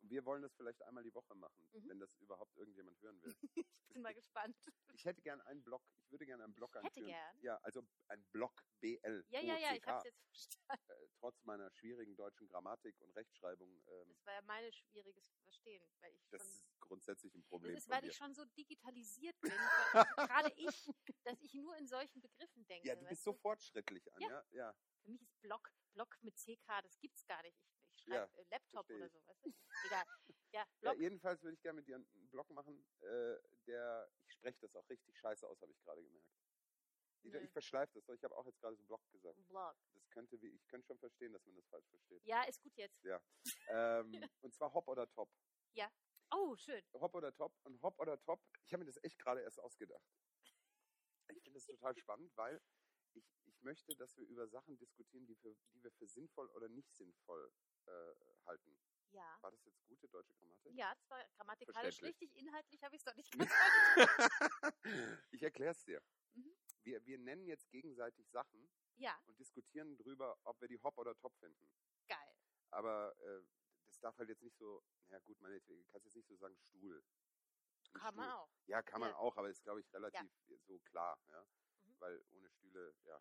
[0.00, 1.88] Und wir wollen das vielleicht einmal die Woche machen, Mhm.
[1.88, 3.34] wenn das überhaupt irgendjemand hören will.
[3.88, 4.54] Ich bin mal gespannt.
[4.92, 5.82] Ich hätte gern einen Blog.
[6.04, 7.06] Ich würde gerne einen Blog Hätte einführen.
[7.08, 7.40] gern.
[7.40, 9.24] Ja, also ein Blog BL.
[9.30, 10.90] Ja, ja, ja, ich habe es jetzt verstanden.
[10.90, 13.68] Äh, trotz meiner schwierigen deutschen Grammatik und Rechtschreibung.
[13.88, 17.48] Ähm, Das war ja meine schwieriges Verstehen, weil ich das schon, ist grundsätzlich ein das
[17.48, 17.76] Problem.
[17.76, 19.50] ist, von weil ich schon so digitalisiert bin,
[20.52, 20.90] gerade ich,
[21.24, 22.86] dass ich nur in solchen Begriffen denke.
[22.86, 24.44] ja, du bist so fortschrittlich, Anja.
[24.50, 24.74] Ja.
[25.02, 27.58] Für mich ist Block, Block mit CK, das gibt's gar nicht.
[27.64, 27.77] Ich,
[28.08, 29.52] ich Ja, äh, Laptop oder so, weißt du?
[29.84, 30.04] Egal.
[30.52, 33.36] Ja, ja, jedenfalls würde ich gerne mit dir einen Blog machen, äh,
[33.66, 36.28] der, ich spreche das auch richtig scheiße aus, habe ich gerade gemerkt.
[37.22, 39.36] Ich, ich verschleife das, ich habe auch jetzt gerade so Blog gesagt.
[39.48, 39.76] Block.
[39.92, 42.24] Das könnte, wie, ich könnte schon verstehen, dass man das falsch versteht.
[42.24, 43.04] Ja, ist gut jetzt.
[43.68, 45.28] Ähm, und zwar Hop oder Top.
[46.30, 46.82] Oh, schön.
[46.94, 50.04] Hop oder Top und Hop oder Top, ich habe mir das echt gerade erst ausgedacht.
[51.28, 52.62] Ich finde das total spannend, weil
[53.14, 56.68] ich, ich möchte, dass wir über Sachen diskutieren, die, für, die wir für sinnvoll oder
[56.68, 57.52] nicht sinnvoll
[57.88, 58.78] äh, halten.
[59.10, 59.38] Ja.
[59.40, 60.74] War das jetzt gute deutsche Grammatik?
[60.74, 62.34] Ja, das war grammatikalisch richtig.
[62.36, 64.74] Inhaltlich habe ich es doch nicht ganz
[65.32, 66.02] ich erkläre es dir.
[66.34, 66.56] Mhm.
[66.82, 71.16] Wir, wir nennen jetzt gegenseitig Sachen Ja, und diskutieren drüber, ob wir die Hop oder
[71.16, 71.68] Top finden.
[72.06, 72.34] geil.
[72.70, 73.40] Aber äh,
[73.86, 77.02] das darf halt jetzt nicht so, na gut, meinetwegen, kannst jetzt nicht so sagen Stuhl.
[77.94, 78.34] Ein Kann man Stuhl.
[78.36, 78.50] auch.
[78.66, 79.16] Ja, kann man Ja.
[79.16, 80.30] auch, aber ist, glaube ich, relativ
[80.66, 81.46] so klar, ja.
[81.84, 81.96] Mhm.
[82.00, 83.20] Weil ohne Stühle, ja.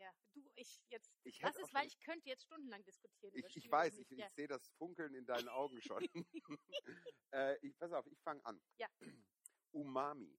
[0.00, 1.12] Ja, du, ich jetzt.
[1.24, 4.28] Ich das ist, weil ich könnte jetzt stundenlang diskutieren über Ich, ich weiß, ich, ich
[4.30, 6.02] sehe das Funkeln in deinen Augen schon.
[7.32, 8.60] äh, ich, pass auf, ich fange an.
[8.78, 8.88] Ja.
[9.72, 10.38] Umami.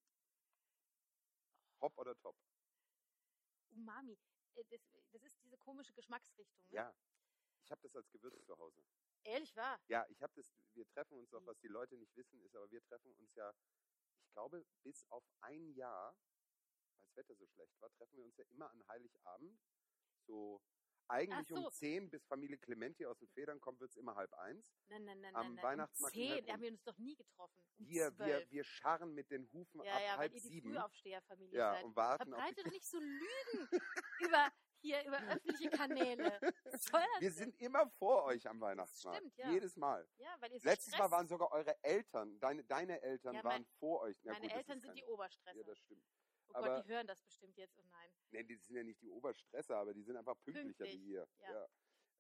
[1.80, 2.36] Hop oder Top?
[3.70, 4.18] Umami.
[4.56, 6.64] Äh, Das, das ist diese komische Geschmacksrichtung.
[6.70, 6.76] Ne?
[6.76, 6.96] Ja.
[7.64, 8.84] Ich habe das als Gewürz zu Hause.
[9.24, 9.80] Ehrlich wahr?
[9.88, 11.46] Ja, ich habe das, wir treffen uns auch, Mhm.
[11.46, 13.54] was die Leute nicht wissen, ist, aber wir treffen uns ja,
[14.26, 16.18] ich glaube, bis auf ein Jahr,
[17.12, 19.60] das Wetter so schlecht war, treffen wir uns ja immer an Heiligabend.
[20.28, 20.62] So
[21.08, 21.56] eigentlich so.
[21.56, 24.66] um 10, bis Familie Clementi aus den Federn kommt, wird es immer halb eins.
[24.88, 25.64] Nein, nein, nein, Am nein.
[25.64, 26.54] Weihnachtsmarkt Um in 10 Heilbronn.
[26.54, 27.62] haben wir uns doch nie getroffen.
[27.80, 28.52] Um Wir, wir, 12.
[28.52, 30.72] wir scharren mit den Hufen ja, ab ja, weil halb ihr die sieben.
[30.74, 31.84] Frühaufsteherfamilie Ja, seid.
[31.84, 33.70] und warten auf die Verbreite doch nicht so Lügen
[34.22, 34.52] über
[34.84, 36.40] hier über öffentliche Kanäle.
[36.64, 36.86] Das
[37.20, 39.20] Wir sind immer vor euch am Weihnachtsmarkt.
[39.20, 39.52] stimmt, ja.
[39.52, 40.08] Jedes Mal.
[40.18, 43.44] ja, weil ihr so Letztes Mal Stress- waren sogar eure Eltern, deine, deine Eltern Ja,
[43.44, 44.18] waren mein- vor euch.
[44.24, 45.58] Na meine gut, das Eltern sind die kein- Oberstresser.
[45.58, 46.04] Ja, das stimmt.
[46.54, 47.78] Oh Gott, aber- die hören das bestimmt jetzt.
[47.80, 48.12] Oh nein.
[48.32, 51.28] Nee, die sind ja nicht die Oberstresser, aber die sind einfach pünktlicher Pünktlich, wie ihr.
[51.40, 51.68] ja.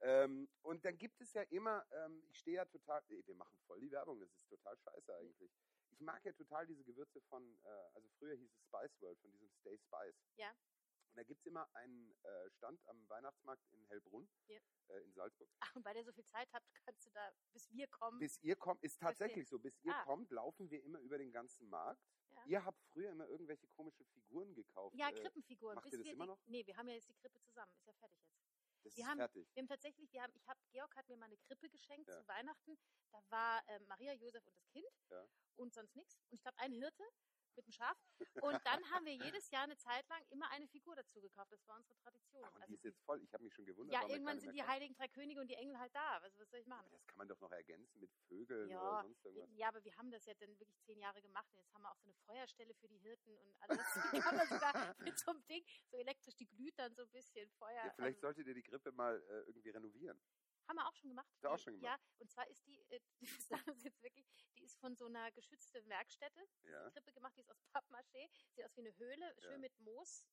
[0.03, 3.55] Ähm, und dann gibt es ja immer, ähm, ich stehe ja total, ey, wir machen
[3.67, 5.51] voll die Werbung, das ist total scheiße eigentlich.
[5.91, 9.31] Ich mag ja total diese Gewürze von, äh, also früher hieß es Spice World, von
[9.31, 10.15] diesem Stay Spice.
[10.37, 10.55] Ja.
[11.11, 14.59] Und da gibt es immer einen äh, Stand am Weihnachtsmarkt in Hellbrunn, Ja.
[14.87, 15.49] äh, in Salzburg.
[15.59, 18.17] Ach, und weil ihr so viel Zeit habt, kannst du da, bis wir kommen.
[18.19, 20.03] Bis ihr kommt, ist tatsächlich so, bis ihr Ah.
[20.05, 22.01] kommt, laufen wir immer über den ganzen Markt.
[22.29, 22.45] Ja.
[22.45, 24.95] Ihr habt früher immer irgendwelche komische Figuren gekauft.
[24.95, 25.75] ja, äh, Krippenfiguren.
[25.75, 26.39] macht bis ihr das wir immer die, noch?
[26.47, 27.73] Nee, wir haben ja jetzt die Krippe zusammen.
[27.75, 28.39] Ist ja fertig jetzt.
[28.85, 29.47] das wir ist haben- fertig.
[29.53, 32.15] Wir haben tatsächlich, wir haben, ich habe, Georg hat mir mal eine Krippe geschenkt Ja.
[32.21, 32.77] zu Weihnachten.
[33.11, 35.27] Da war ähm, Maria, Josef und das Kind Ja.
[35.57, 36.15] und sonst nichts.
[36.29, 37.03] Und ich glaube, ein Hirte
[37.55, 37.97] mit einem Schaf.
[38.41, 41.51] Und dann haben wir jedes Jahr eine Zeit lang immer eine Figur dazu gekauft.
[41.51, 42.43] Das war unsere Tradition.
[42.45, 43.21] Ach, und Also die ist jetzt voll.
[43.21, 43.93] Ich habe mich schon gewundert.
[43.93, 46.17] ja, irgendwann sind die heiligen dreiÖnige und die Engel halt da.
[46.17, 46.85] Also was soll ich machen?
[46.85, 49.49] Aber das kann man doch noch ergänzen mit Vögeln Ja, oder sonst irgendwas.
[49.53, 51.91] Ja, aber wir haben das ja dann wirklich zehn Jahre gemacht und jetzt haben wir
[51.91, 53.79] auch so eine Feuerstelle für die Hirten und alles.
[54.25, 57.49] Kann man sogar mit so einem Ding, so elektrisch, die glüht dann so ein bisschen
[57.51, 57.85] Feuer.
[57.85, 60.19] Ja, vielleicht also, solltet ihr die Grippe mal äh, irgendwie renovieren.
[60.71, 61.27] Haben wir auch schon gemacht.
[61.41, 62.99] Ihr auch Die- schon Ja, und zwar ist die, äh,
[63.65, 64.25] sagen sie jetzt wirklich,
[64.57, 66.89] die ist von so einer geschützten Werkstätte, Ja.
[66.91, 69.57] Krippe gemacht, die ist aus Pappmaché, sieht aus wie eine Höhle, schön Ja.
[69.57, 70.25] mit Moos.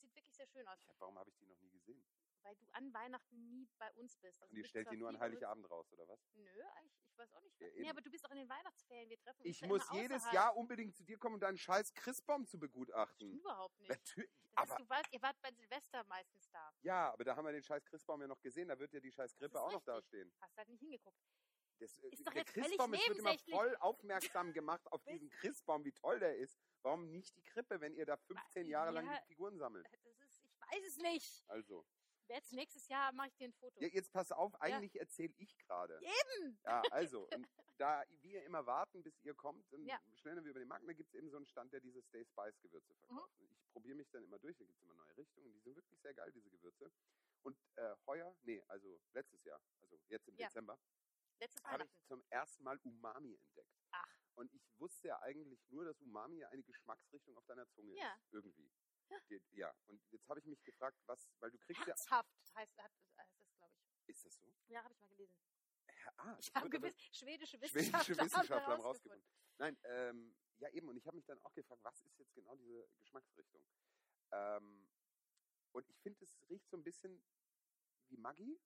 [0.00, 2.02] Sieht wirklich sehr schön aus, hab, warum habe ich die noch nie gesehen?
[2.46, 4.40] Weil du an Weihnachten nie bei uns bist.
[4.40, 6.20] Also Und bist stellt die nur an Heiligabend raus, oder was?
[6.34, 7.60] Nö, eigentlich, ich weiß auch nicht.
[7.60, 9.82] Ja, nee, aber du bist auch in den Weihnachtsferien, wir treffen uns Ich ja muss
[9.92, 10.34] jedes außerhalb.
[10.34, 13.32] Jahr unbedingt zu dir kommen, um deinen scheiß Christbaum zu begutachten.
[13.32, 13.88] überhaupt nicht.
[13.90, 14.30] Natürlich.
[14.54, 16.72] Das Aber, ist, du warst, ihr wart bei Silvester meistens da.
[16.82, 18.68] ja, aber da haben wir den scheiß Christbaum ja noch gesehen.
[18.68, 19.94] Da wird ja die scheiß Grippe auch noch richtig.
[19.94, 20.32] dastehen.
[20.40, 21.18] Hast halt nicht hingeguckt.
[21.78, 25.04] Das, äh, Ist doch der jetzt völlig Christbaum, es wird immer voll aufmerksam gemacht auf
[25.04, 26.58] diesen Christbaum, wie toll der ist.
[26.80, 29.18] Warum nicht die Krippe, wenn ihr da 15 Jahre lang ja.
[29.18, 29.86] die Figuren sammelt?
[29.92, 31.44] Das ist, ich weiß es nicht.
[31.48, 31.84] Also,
[32.28, 33.80] Jetzt nächstes Jahr mache ich dir ein Foto.
[33.80, 35.98] Ja, jetzt pass auf, eigentlich erzähle ich gerade.
[36.00, 36.58] Eben!
[36.64, 37.28] Ja, also,
[37.78, 40.00] da wir immer warten, bis ihr kommt, dann Ja.
[40.14, 40.88] schnellen wir über den Markt.
[40.88, 42.98] Da gibt es eben so einen Stand, der diese Stay Spice Gewürze Mhm.
[43.06, 43.40] verkauft.
[43.40, 45.52] Und ich probiere mich dann immer durch, da gibt es immer neue Richtungen.
[45.52, 46.90] Die sind wirklich sehr geil, diese Gewürze.
[47.42, 50.48] Und äh, heuer, nee, also letztes Jahr, also jetzt im Ja.
[50.48, 50.78] Dezember,
[51.38, 53.70] Letztes habe ich zum ersten Mal Umami entdeckt.
[53.90, 54.08] Ach.
[54.36, 58.14] Und ich wusste ja eigentlich nur, dass Umami ja eine Geschmacksrichtung auf deiner Zunge Ja.
[58.14, 58.32] ist.
[58.32, 58.70] Irgendwie.
[59.28, 61.86] Die, ja, und jetzt habe ich mich gefragt, was, weil du kriegst ja.
[61.86, 64.08] Herzhaft heißt, hat, heißt das, glaube ich.
[64.08, 64.52] Ist das so?
[64.68, 65.36] Ja, habe ich mal gelesen.
[65.86, 69.26] Ja, ah, Ich habe gewiss, schwedische schwedische Wissenschaftler, Wissenschaftler haben rausgefunden.
[69.58, 72.54] Nein, ähm, ja eben, und ich habe mich dann auch gefragt, was ist jetzt genau
[72.56, 73.64] diese Geschmacksrichtung?
[74.32, 74.88] Ähm,
[75.72, 77.22] und ich finde, es riecht so ein bisschen
[78.08, 78.58] wie Maggi,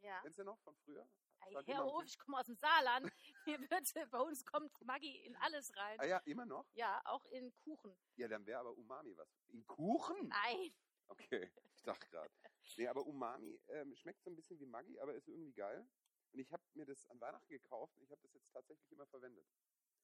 [0.00, 0.20] Ja.
[0.22, 1.08] kennst du noch von früher?
[1.52, 2.12] Auf, Tisch.
[2.12, 3.10] ich komme aus dem Saarland.
[3.44, 5.98] Hier wird, bei uns kommt Maggi in alles rein.
[6.00, 6.66] Ah ja, immer noch?
[6.74, 7.94] Ja, auch in Kuchen.
[8.16, 9.28] Ja, dann wäre aber Umami was.
[9.48, 10.28] In Kuchen?
[10.28, 10.74] Nein.
[11.08, 12.32] Okay, ich dachte gerade.
[12.76, 15.86] Nee, aber Umami ähm, schmeckt so ein bisschen wie Maggi, aber ist irgendwie geil.
[16.32, 19.06] Und ich habe mir das an Weihnachten gekauft und ich habe das jetzt tatsächlich immer
[19.06, 19.46] verwendet.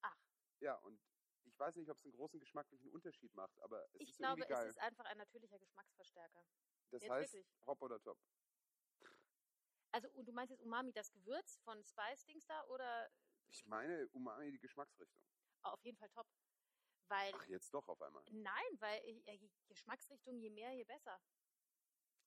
[0.02, 0.16] Ach.
[0.60, 1.00] Ja, und
[1.44, 4.40] ich weiß nicht, ob es einen großen geschmacklichen Unterschied macht, aber es Ich ist glaube,
[4.42, 4.64] irgendwie geil.
[4.68, 6.44] es ist einfach ein natürlicher Geschmacksverstärker.
[6.90, 7.66] das jetzt heißt, wirklich.
[7.66, 8.18] hopp oder top.
[9.92, 13.10] Also, und du meinst jetzt Umami, das Gewürz von Spice-Dings da oder
[13.48, 15.20] Ich meine Umami die Geschmacksrichtung.
[15.62, 16.26] auf jeden Fall top?
[17.08, 18.24] Weil, Ach, jetzt doch auf einmal.
[18.30, 21.20] nein, weil äh, Geschmacksrichtung, je mehr, je besser.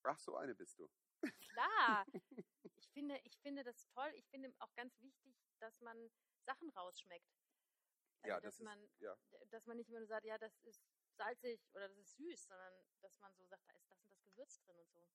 [0.03, 0.89] Ach, so eine bist du.
[1.39, 2.05] Klar.
[2.75, 4.11] ich finde, ich finde das toll.
[4.15, 6.11] Ich finde auch ganz wichtig, dass man
[6.45, 7.31] Sachen rausschmeckt.
[8.23, 9.17] Also, ja, dass das man, ist, ja.
[9.47, 10.83] dass man nicht immer nur sagt, ja, das ist
[11.15, 14.23] salzig oder das ist süß, sondern dass man so sagt, da ist das und das
[14.23, 15.07] Gewürz drin und so.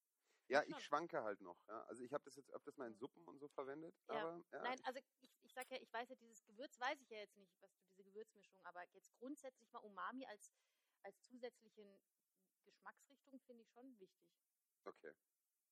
[0.48, 1.58] Ja, ich schwanke halt noch.
[1.68, 1.82] Ja.
[1.84, 2.98] Also ich habe das jetzt öfters mal in Mhm.
[2.98, 4.14] Suppen und so verwendet, Ja.
[4.28, 7.10] aber ja, Nein, also ich, ich sag ja, ich weiß ja, dieses Gewürz weiß ich
[7.10, 10.50] ja jetzt nicht, was du diese Gewürzmischung, aber jetzt grundsätzlich mal Umami als,
[11.02, 12.00] als zusätzliche
[12.64, 14.26] Geschmacksrichtung finde ich schon wichtig.
[14.84, 15.12] okay.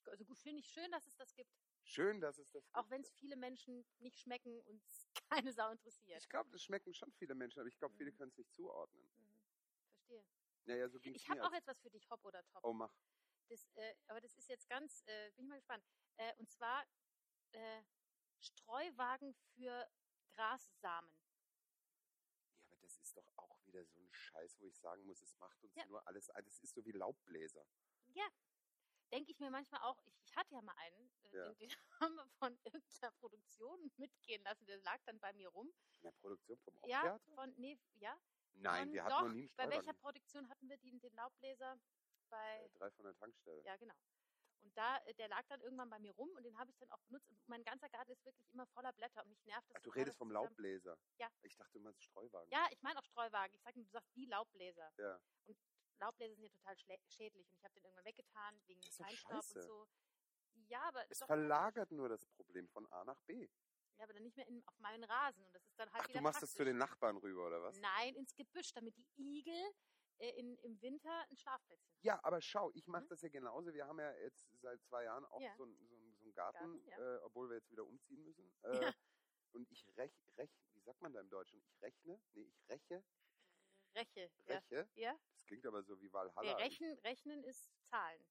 [0.08, 1.50] Also gut, finde ich schön, dass es das gibt.
[1.82, 2.90] Schön, dass es das Auch gibt.
[2.92, 6.20] wenn es viele Menschen nicht schmecken und es keine Sau interessiert.
[6.22, 8.16] Ich glaube, das schmecken schon viele Menschen, aber ich glaube, viele Mhm.
[8.16, 9.02] können es nicht zuordnen.
[9.16, 9.42] Mhm.
[9.88, 10.24] Verstehe.
[10.64, 12.62] Naja, so ging es Ich habe auch jetzt was für dich, Hop oder Top.
[12.64, 12.92] oh, mach.
[13.48, 15.84] Das, äh, aber das ist jetzt ganz, äh, bin ich mal gespannt.
[16.16, 16.84] Äh, und zwar
[17.52, 17.82] äh,
[18.38, 19.88] Streuwagen für
[20.34, 21.10] Grassamen.
[22.58, 25.34] Ja, aber das ist doch auch wieder so ein Scheiß, wo ich sagen muss, es
[25.36, 25.86] macht uns Ja.
[25.86, 26.26] nur alles.
[26.26, 27.66] Das ist so wie Laubbläser.
[28.14, 28.26] Ja,
[29.12, 29.98] denke ich mir manchmal auch.
[30.04, 31.48] Ich, ich hatte ja mal einen, äh, Ja.
[31.54, 34.66] den, den haben wir von irgendeiner Produktion mitgehen lassen.
[34.66, 35.72] Der lag dann bei mir rum.
[35.92, 37.34] In der Produktion vom Ja, Auftheater?
[37.34, 38.18] von, nee, ja.
[38.54, 40.00] Nein, von, wir hatten doch, noch nie einen Bei welcher Streuwagen.
[40.00, 41.78] Produktion hatten wir den, den Laubbläser?
[42.30, 43.62] Bei, Äh, drei von der Tankstelle.
[43.64, 43.94] ja, genau.
[44.62, 46.90] Und da, äh, der lag dann irgendwann bei mir rum und den habe ich dann
[46.90, 47.30] auch benutzt.
[47.30, 49.76] Und mein ganzer Garten ist wirklich immer voller Blätter und mich nervt das.
[49.76, 50.98] Ach, du total, redest vom zusammen- Laubbläser.
[51.18, 51.30] Ja.
[51.42, 52.50] Ich dachte, du meinst Streuwagen.
[52.50, 53.54] Ja, ich meine auch Streuwagen.
[53.54, 54.92] Ich sage, du sagst die Laubbläser.
[54.98, 55.20] Ja.
[55.98, 56.76] Laubbläser sind ja total
[57.08, 59.88] schädlich und ich habe den irgendwann weggetan wegen Feinstaub und so.
[60.68, 63.48] Ja, aber Es doch- verlagert nur das Problem von A nach B.
[63.98, 65.42] Ja, aber dann nicht mehr in, auf meinen Rasen.
[65.46, 66.72] Und das ist dann halt Ach, wieder du machst das zu praktisch.
[66.72, 67.78] den Nachbarn rüber, oder was?
[67.80, 69.72] Nein, ins Gebüsch, damit die Igel
[70.18, 71.96] in, im Winter ein Schlafplätzchen.
[72.02, 73.08] Ja, aber schau, ich mache Mhm.
[73.08, 73.72] das ja genauso.
[73.74, 75.54] Wir haben ja jetzt seit zwei Jahren auch Ja.
[75.56, 76.98] so, einen- so, so einen Garten, Garten, ja.
[77.16, 78.52] äh, obwohl wir jetzt wieder umziehen müssen.
[78.64, 78.94] Äh, Ja.
[79.52, 81.58] Und ich rech, rech, wie sagt man da im Deutschen?
[81.62, 82.20] Ich rechne?
[82.34, 83.02] Nee, ich räche.
[83.94, 84.30] Reche.
[84.46, 84.88] Reche?
[84.94, 85.12] ja?
[85.12, 86.56] Das klingt aber so wie Nee, Valhalla.
[86.56, 88.22] rechnen, rechnen ist Zahlen.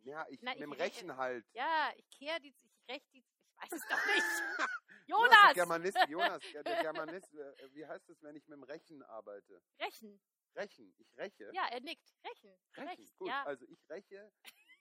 [0.00, 1.46] ja, ich Na, mit dem Rechen halt.
[1.54, 4.26] Ja, ich kehre die, ich rech die, ich weiß es doch nicht.
[5.06, 5.30] Jonas!
[5.30, 5.54] Der Jonas!
[5.54, 9.62] Germanist, Jonas, der der Germanist, äh, wie heißt es, wenn ich mit dem Rechen arbeite?
[9.80, 10.20] Rechen.
[10.58, 11.50] Rechen, ich räche.
[11.54, 12.14] Ja, er nickt.
[12.24, 13.16] Rechen, rechst.
[13.18, 13.28] gut.
[13.28, 14.32] Ja, Also ich räche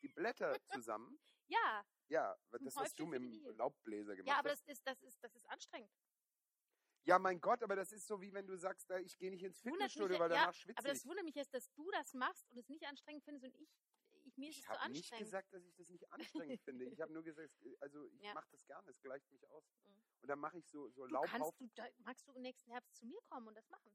[0.02, 1.20] die Blätter zusammen.
[1.48, 3.56] ja, Ja, das, Häufchen du mit dem.
[3.58, 4.68] Laubbläser gemacht ja, aber hast.
[4.68, 5.92] das ist, das ist, das ist anstrengend.
[7.04, 9.44] Ja, mein Gott, aber das ist so wie wenn du sagst, äh, ich gehe nicht
[9.44, 11.06] ins Fitnessstudio, ja- weil ja, danach schwitze Aber das ich.
[11.06, 13.70] wundert mich jetzt, dass du das machst und es nicht anstrengend findest und ich,
[14.26, 15.26] ich mir ist es Ich zu habe nicht anstrengend.
[15.26, 16.86] gesagt, dass ich das nicht anstrengend finde.
[16.86, 18.34] Ich habe nur gesagt, es- also ich Ja.
[18.34, 19.64] mache das gerne, es gleicht mich aus.
[19.84, 20.04] Mhm.
[20.22, 21.30] Und dann mache ich so, so du Laub auf.
[21.30, 23.92] kannst, du, da, magst du nächsten Herbst zu mir kommen und das machen?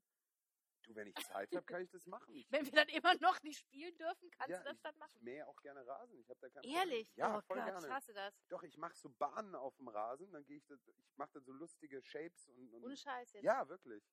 [0.83, 2.33] Du, wenn ich Zeit habe, kann ich das machen.
[2.35, 4.93] Ich, Wenn wir dann immer noch nicht spielen dürfen, kannst ja, du das ich, dann
[4.93, 5.23] ich machen.
[5.23, 6.19] mähe auch gerne Rasen.
[6.19, 7.07] Ich habe da kein Ehrlich?
[7.09, 7.25] Problem.
[7.31, 7.87] Ja, oh voll Gott, gerne.
[7.87, 8.33] ich hasse das.
[8.49, 11.43] Doch, ich mache so Bahnen auf dem Rasen, dann gehe ich, das, ich mache dann
[11.45, 13.43] so lustige Shapes und, und Ohne Scheiß jetzt.
[13.43, 14.03] ja, wirklich.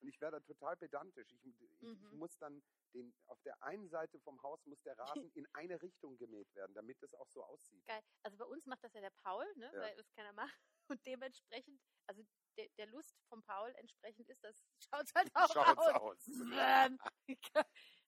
[0.00, 1.32] Und ich werde da total pedantisch.
[1.32, 2.16] Ich, ich, ich Mhm.
[2.18, 2.62] muss dann
[2.94, 6.72] den, auf der einen Seite vom Haus muss der Rasen in eine Richtung gemäht werden,
[6.74, 7.84] damit es auch so aussieht.
[7.86, 8.02] Geil.
[8.22, 9.70] Also bei uns macht das ja der Paul, ne?
[9.74, 9.80] Ja.
[9.80, 10.58] weil das keiner macht.
[10.88, 12.22] Und dementsprechend, also
[12.58, 15.94] der, der Lust vom Paul entsprechend ist, das schaut halt auch Schaut's aus.
[15.94, 16.26] aus.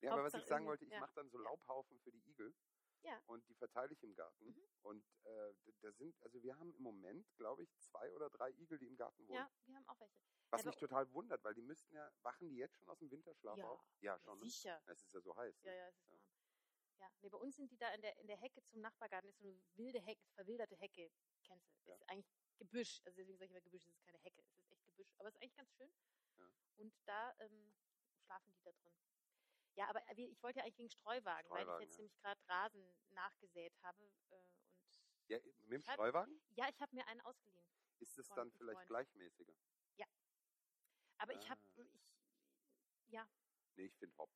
[0.02, 1.00] Ja, aber was ich sagen wollte, ich ja.
[1.00, 2.54] mache dann so Laubhaufen für die Igel.
[3.02, 3.20] Ja.
[3.26, 4.46] Und die verteile ich im Garten.
[4.46, 4.68] Mhm.
[4.82, 8.78] Und äh, da sind, also wir haben im Moment, glaube ich, zwei oder drei Igel,
[8.78, 9.36] die im Garten wohnen.
[9.38, 10.14] ja, wir haben auch welche.
[10.50, 13.10] Was aber- mich total wundert, weil die müssten ja, wachen die jetzt schon aus dem
[13.10, 13.64] Winterschlaf Ja.
[13.68, 13.80] auf?
[14.00, 14.38] Ja, schon.
[14.38, 14.44] Ne?
[14.44, 14.82] Sicher.
[14.86, 15.62] Es ist ja so heiß.
[15.62, 15.76] Ja, ne?
[15.78, 16.18] ja, es ist Ja.
[16.18, 16.34] warm.
[16.98, 19.38] Ja, nee, bei uns sind die da in der, in der Hecke zum Nachbargarten, ist
[19.38, 21.10] so eine wilde Hecke, verwilderte Hecke,
[21.42, 21.90] kennst du.
[21.90, 21.94] Ja.
[21.94, 24.70] Ist eigentlich Gebüsch, also deswegen sage ich immer Gebüsch, es ist keine Hecke, es ist
[24.70, 25.90] echt Gebüsch, aber es ist eigentlich ganz schön.
[26.36, 26.50] Ja.
[26.76, 27.72] Und da ähm,
[28.24, 28.94] schlafen die da drin.
[29.76, 31.96] Ja, aber ich wollte ja eigentlich wegen Streuwagen, weil ich Streuwagen, jetzt ja.
[31.98, 34.02] nämlich gerade Rasen nachgesät habe.
[34.30, 37.66] Äh, und Ja, mit dem Streuwagen ja, ich habe mir einen ausgeliehen.
[38.00, 38.88] ist es dann vielleicht Freund.
[38.88, 39.54] gleichmäßiger.
[41.20, 41.80] Aber ich habe, Ah.
[41.82, 42.00] ich,
[43.08, 43.28] ja,
[43.76, 44.30] Nee, ich finde Hopp.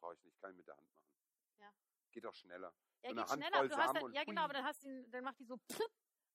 [0.00, 1.10] Brauche ich nicht, kann ich mit der Hand machen.
[1.58, 1.74] Ja.
[2.10, 2.74] Geht auch schneller.
[3.02, 3.68] ja So geht schneller.
[3.68, 5.58] Du hast dann, ja, genau, aber dann hast du, dann macht die so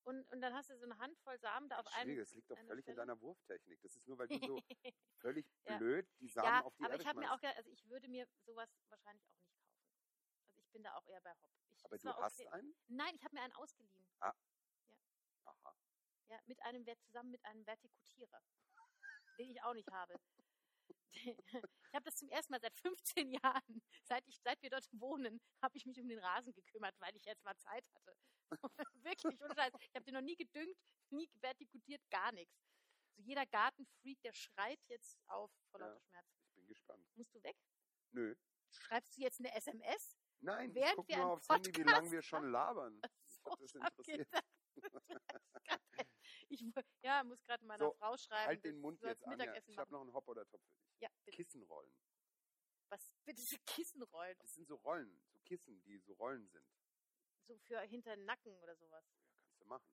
[0.06, 2.10] und, und dann hast du so eine Handvoll Samen da auf einem.
[2.10, 2.96] Schwierig, das liegt doch völlig in Stelle.
[2.96, 3.80] deiner Wurftechnik.
[3.82, 4.62] Das ist nur, weil du so
[5.18, 5.76] völlig Ja.
[5.78, 7.88] blöd die Samen Ja, auf die aber Erde ich habe mir auch, ge- also ich
[7.88, 9.82] würde mir sowas wahrscheinlich auch nicht kaufen.
[10.46, 11.50] Also ich bin da auch eher bei Hopp.
[11.74, 12.48] Ich, Aber du hast okay.
[12.50, 12.76] einen?
[12.86, 14.06] Nein, ich habe mir einen ausgeliehen.
[14.20, 14.34] Aha.
[16.28, 18.42] Ja, mit einem, zusammen mit einem Vertikutierer,
[19.38, 20.14] den ich auch nicht habe.
[21.88, 25.40] Ich habe das zum ersten Mal seit 15 Jahren, seit, ich, seit wir dort wohnen,
[25.62, 28.14] habe ich mich um den Rasen gekümmert, weil ich jetzt mal Zeit hatte.
[29.02, 29.72] Wirklich, ohne Scheiß.
[29.80, 30.76] Ich habe den noch nie gedüngt,
[31.10, 32.54] nie vertikutiert, gar nichts.
[33.16, 35.86] So jeder Gartenfreak, der schreit jetzt auf vor Ja.
[35.86, 36.26] lauter Schmerz.
[36.42, 37.06] Ich bin gespannt.
[37.14, 37.56] Musst du weg?
[38.12, 38.34] Nö.
[38.70, 40.16] Schreibst du jetzt eine SMS?
[40.40, 43.00] Nein, ich Während gucke wir nur einen aufs Handy, wie lange wir schon labern.
[43.26, 44.28] So, das ich interessiert.
[46.48, 46.62] ich
[47.02, 48.46] ja, muss gerade meiner So, Frau schreiben.
[48.46, 49.38] Halt den Mund jetzt an.
[49.40, 49.54] Ja.
[49.66, 51.00] Ich habe noch einen Hop oder Topf für dich.
[51.00, 51.36] Ja, bitte.
[51.36, 51.94] Kissenrollen.
[52.88, 54.36] Was bitte für Kissenrollen?
[54.38, 56.66] Das sind so Rollen, so Kissen, die so Rollen sind.
[57.46, 59.04] So für hinter den Nacken oder sowas.
[59.08, 59.84] Ja, kannst du machen.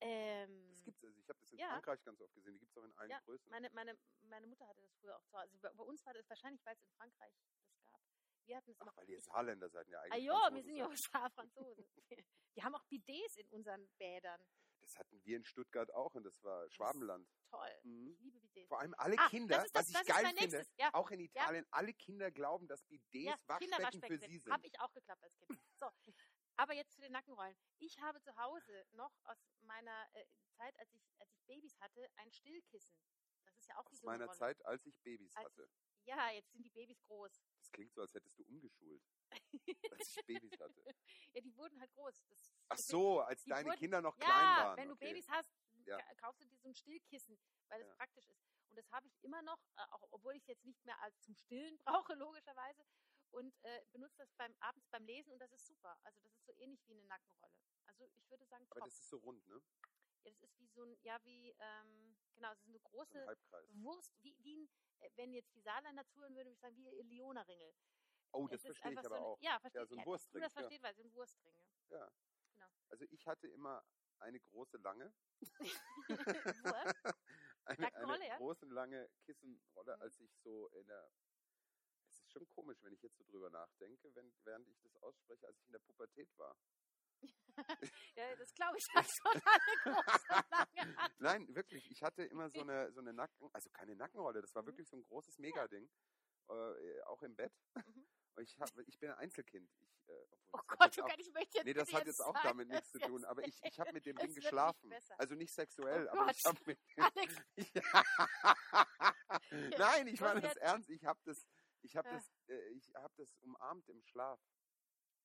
[0.00, 1.18] Ähm, Das gibt's also.
[1.20, 1.68] Ich habe das in Ja.
[1.70, 2.52] Frankreich ganz oft gesehen.
[2.54, 3.50] Die gibt es auch in allen Ja, Größen.
[3.50, 5.42] meine, meine, meine Mutter hatte das früher auch zu Hause.
[5.42, 8.00] Also bei, bei uns war das wahrscheinlich, weil es in Frankreich das gab.
[8.44, 8.92] Wir hatten es immer.
[8.92, 10.24] Ach, weil ihr Saarländer seid ja Ah eigentlich.
[10.24, 11.84] ja, Franzosen wir sind ja auch Scharfranzosen.
[12.54, 14.40] Wir haben auch Bidets in unseren Bädern.
[14.82, 17.26] Das hatten wir in Stuttgart auch und das war Schwabenland.
[17.50, 17.80] Toll.
[17.82, 18.10] Mhm.
[18.12, 18.68] Ich liebe Bidets.
[18.68, 20.66] Vor allem alle Ah, Kinder, das das, was ich das geil finde.
[20.78, 24.42] Ja, auch in Italien, alle Kinder glauben, dass Bidets ja, Waschbecken für sie sind.
[24.44, 24.52] sind.
[24.52, 25.58] Habe ich auch geklappt als Kind.
[25.74, 25.86] So,
[26.56, 27.56] aber jetzt zu den Nackenrollen.
[27.78, 32.08] Ich habe zu Hause noch aus meiner äh, Zeit, als ich, als ich Babys hatte,
[32.16, 32.96] ein Stillkissen.
[33.44, 34.38] Das ist ja auch Aus so eine meiner Rolle.
[34.38, 35.68] Zeit, als ich Babys Als hatte.
[36.04, 37.32] Ja, jetzt sind die Babys groß.
[37.58, 39.02] Das klingt so, als hättest du umgeschult,
[39.90, 40.84] als ich Babys hatte.
[41.32, 42.24] ja, die wurden halt groß.
[42.28, 44.76] Das, Ach so, als deine wurden- Kinder noch klein Ja, waren.
[44.76, 45.08] wenn du okay.
[45.08, 45.50] Babys hast,
[45.84, 45.98] Ja.
[45.98, 47.36] ka- kaufst du dir so ein Stillkissen,
[47.68, 47.94] weil es Ja.
[47.96, 48.40] praktisch ist.
[48.70, 51.20] Und das habe ich immer noch, äh, auch obwohl ich es jetzt nicht mehr als
[51.22, 52.84] zum Stillen brauche, logischerweise.
[53.30, 55.98] Und äh, benutze das beim abends beim Lesen und das ist super.
[56.04, 57.54] Also das ist so ähnlich wie eine Nackenrolle.
[57.86, 58.88] Also ich würde sagen, Aber top.
[58.88, 59.60] das ist so rund, ne?
[60.24, 62.92] Ja, das ist wie so ein, ja, wie, ähm, genau, es ist eine So ein
[62.92, 63.68] große Halbkreis.
[63.82, 64.68] Wurst, wie, wie ein,
[65.00, 67.74] äh, wenn jetzt die Saarländer zuhören würden, würde ich sagen, wie ihr Leona-Ringel.
[68.32, 69.40] Oh, Es das verstehe ich aber so ein, auch.
[69.42, 70.60] Ja, versteht Ja, so ein ja, Wurstring, Du das ja.
[70.60, 71.54] versteht, weil so ein Wurstring.
[71.90, 71.98] Ja.
[71.98, 72.12] Ja.
[72.52, 72.66] Genau.
[72.88, 73.84] Also ich hatte immer
[74.18, 75.12] eine große lange,
[77.64, 78.36] eine, eine ja?
[78.36, 80.02] große lange Kissenrolle, Mhm.
[80.02, 81.10] als ich so in der
[82.36, 85.66] schon komisch, wenn ich jetzt so drüber nachdenke, wenn, während ich das ausspreche, als ich
[85.66, 86.56] in der Pubertät war.
[88.16, 91.12] Ja, das glaube ich, dass schon eine große Lange hat.
[91.18, 94.62] Nein, wirklich, ich hatte immer so eine, so eine Nacken, also keine Nackenrolle, das war
[94.62, 94.66] Mhm.
[94.66, 95.88] wirklich so ein großes Megading,
[96.50, 97.52] äh, auch im Bett.
[97.74, 98.06] Mhm.
[98.40, 99.70] Ich, hab, ich bin ein Einzelkind.
[99.80, 102.20] Ich, äh, Oh hat Gott, jetzt oh auch- ich möchte jetzt Nee, das hat jetzt
[102.20, 104.90] auch sagen, damit nichts zu tun, aber ich, ich habe mit dem Ding nicht geschlafen.
[104.90, 105.14] besser.
[105.18, 106.54] Also nicht sexuell, Oh aber ich Gott.
[106.56, 107.04] habe mit dem.
[107.04, 107.34] Alex,
[109.78, 110.90] Nein, ich meine das ernst.
[110.90, 111.46] Ich habe das,
[111.86, 112.14] ich habe Ja.
[112.14, 114.40] das, äh, ich habe das umarmt im Schlaf.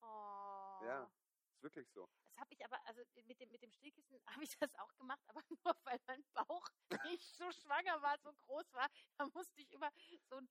[0.01, 0.79] oh.
[0.83, 1.11] Ja,
[1.49, 2.09] ist wirklich so.
[2.25, 5.21] Das habe ich aber, also mit dem, mit dem Stillkissen habe ich das auch gemacht,
[5.27, 6.67] aber nur weil mein Bauch
[7.05, 8.89] nicht so schwanger war, so groß war.
[9.17, 9.91] Da musste ich immer
[10.29, 10.49] so ein,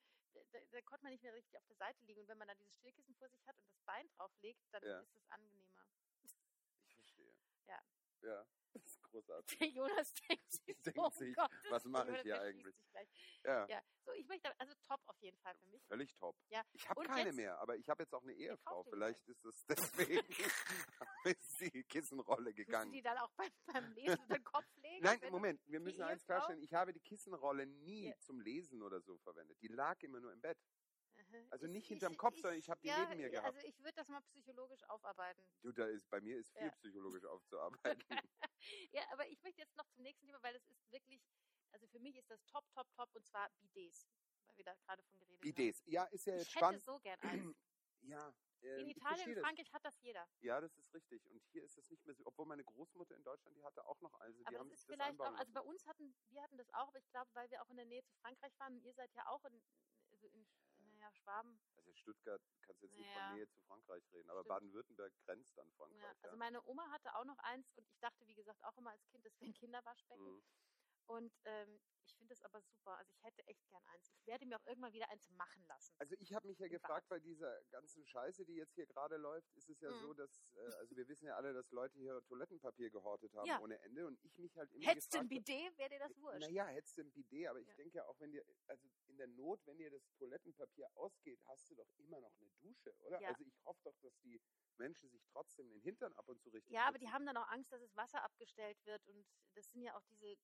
[0.53, 2.21] da, da konnte man nicht mehr richtig auf der Seite liegen.
[2.21, 4.83] Und wenn man dann dieses Stillkissen vor sich hat und das Bein drauf legt, dann
[4.85, 5.01] Ja.
[5.01, 5.87] ist es angenehmer.
[6.23, 7.35] Ich verstehe.
[7.67, 7.81] Ja.
[8.23, 8.47] Ja,
[9.11, 9.59] großartig.
[9.59, 11.37] Der Jonas denkt sich, Denkt oh sich,
[11.71, 12.75] was mache ich hier eigentlich?
[13.45, 15.83] Ja, Ja, so ich möchte, also top auf jeden Fall für mich.
[15.87, 16.37] völlig top.
[16.49, 16.63] Ja.
[16.73, 18.83] Ich habe keine jetzt- mehr, aber ich habe jetzt auch eine Ehefrau.
[18.85, 20.27] Vielleicht ist es deswegen
[21.25, 22.93] ist die Kissenrolle Musst du gegangen.
[22.93, 25.03] die dann auch beim, beim Lesen den Kopf legen?
[25.05, 26.63] Nein, Moment, wir müssen eins klarstellen.
[26.63, 28.19] Ich habe die Kissenrolle nie Ja.
[28.21, 29.57] zum Lesen oder so verwendet.
[29.63, 30.59] Die lag immer nur im Bett.
[31.53, 33.47] Also Ich- nicht ich- hinterm Kopf, sondern ich habe die ja, neben mir gehabt.
[33.57, 35.43] Also ich würde das mal psychologisch aufarbeiten.
[35.63, 36.73] Du, da ist, bei mir ist viel Ja.
[36.73, 37.25] psychologisch
[38.05, 38.05] aufzuarbeiten.
[38.93, 41.23] Ja, aber ich möchte jetzt noch zum nächsten Thema, weil es ist wirklich,
[41.73, 44.07] also für mich ist das top, top, top und zwar Bidets,
[44.47, 45.83] weil wir da gerade von geredet Bidets.
[45.87, 46.39] Ja, ist ja haben.
[46.39, 46.83] jetzt Ich hätte spannend.
[46.83, 47.57] so gern eins.
[48.03, 49.45] Ja, äh, In ich Italien, das.
[49.45, 50.27] Frankreich hat das jeder.
[50.41, 51.23] Ja, das ist richtig.
[51.29, 52.25] Und hier ist es nicht mehr so.
[52.25, 54.39] Obwohl meine Großmutter in Deutschland, die hatte auch noch eins.
[54.39, 56.43] Die Aber haben das ist sich das vielleicht einbauen auch, also bei uns hatten, wir
[56.43, 58.73] hatten das auch, aber ich glaube, weil wir auch in der Nähe zu Frankreich waren
[58.77, 59.63] und ihr seid ja auch in,
[60.13, 60.49] also in
[61.11, 61.61] naja, Schwaben.
[61.77, 63.29] Also Stuttgart kannst du jetzt nicht Ja.
[63.29, 64.45] von Nähe zu Frankreich reden, aber.
[64.45, 66.03] Baden-Württemberg grenzt an Ja, Frankreich.
[66.23, 68.91] also Ja, meine Oma hatte auch noch eins und ich dachte, wie gesagt, auch immer
[68.91, 70.25] als Kind, das wäre ein Kinderwaschbecken.
[70.25, 70.43] Mhm.
[71.11, 72.97] Und ähm, ich finde es aber super.
[72.97, 74.09] Also ich hätte echt gern eins.
[74.13, 75.93] Ich werde mir auch irgendwann wieder eins machen lassen.
[75.99, 79.51] Also ich habe mich ja gefragt, bei dieser ganzen Scheiße, die jetzt hier gerade läuft,
[79.57, 79.99] ist es ja Mhm.
[79.99, 83.59] so, dass, äh, also wir wissen ja alle, dass Leute hier Toilettenpapier gehortet haben Ja.
[83.61, 86.39] ohne Ende und ich mich halt immer Hättest du ein Bidet, wäre dir das wurscht.
[86.43, 87.75] Naja, hättest du ein Bidet, aber ich Ja.
[87.75, 91.69] denke ja auch, wenn dir, also in der Not, wenn dir das Toilettenpapier ausgeht, hast
[91.71, 93.21] du doch immer noch eine Dusche, oder?
[93.21, 93.31] Ja.
[93.31, 94.41] Also ich hoffe doch, dass die
[94.77, 97.49] Menschen sich trotzdem den Hintern ab und zu richtig Ja, aber die haben dann auch
[97.49, 99.05] Angst, dass das Wasser abgestellt wird.
[99.09, 100.37] Und das sind ja auch diese,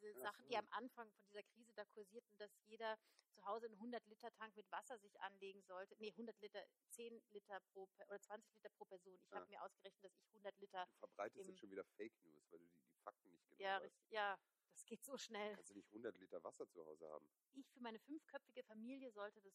[0.00, 2.96] diese Ach Sachen, die am Anfang von dieser Krise da kursierten, dass jeder
[3.34, 5.94] zu Hause einen 100-Liter-Tank mit Wasser sich anlegen sollte.
[5.98, 9.18] Nee, 100 Liter, 10 Liter pro, oder 20 Liter pro Person.
[9.22, 9.36] Ich Ja.
[9.36, 12.58] habe mir ausgerechnet, dass ich 100 Liter, Du verbreitest jetzt schon wieder Fake News, weil
[12.60, 14.10] du die, die Fakten nicht genau ja, weißt.
[14.10, 14.38] ja,
[14.72, 15.54] das geht so schnell.
[15.54, 17.28] Kannst du nicht 100 Liter Wasser zu Hause haben?
[17.54, 19.54] Ich für meine fünfköpfige Familie sollte das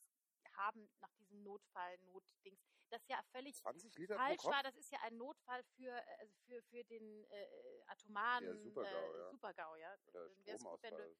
[0.56, 2.60] haben nach diesem Notfall, Notdings.
[2.94, 6.36] Das ja völlig 20 Liter falsch war, das ist ja ein Notfall für, äh, also
[6.46, 9.30] für, für den äh, atomaren Der Super-GAU, äh, ja.
[9.32, 9.98] Super-GAU, ja.
[10.06, 11.16] Oder Dann wär's gut, wenn du, ja.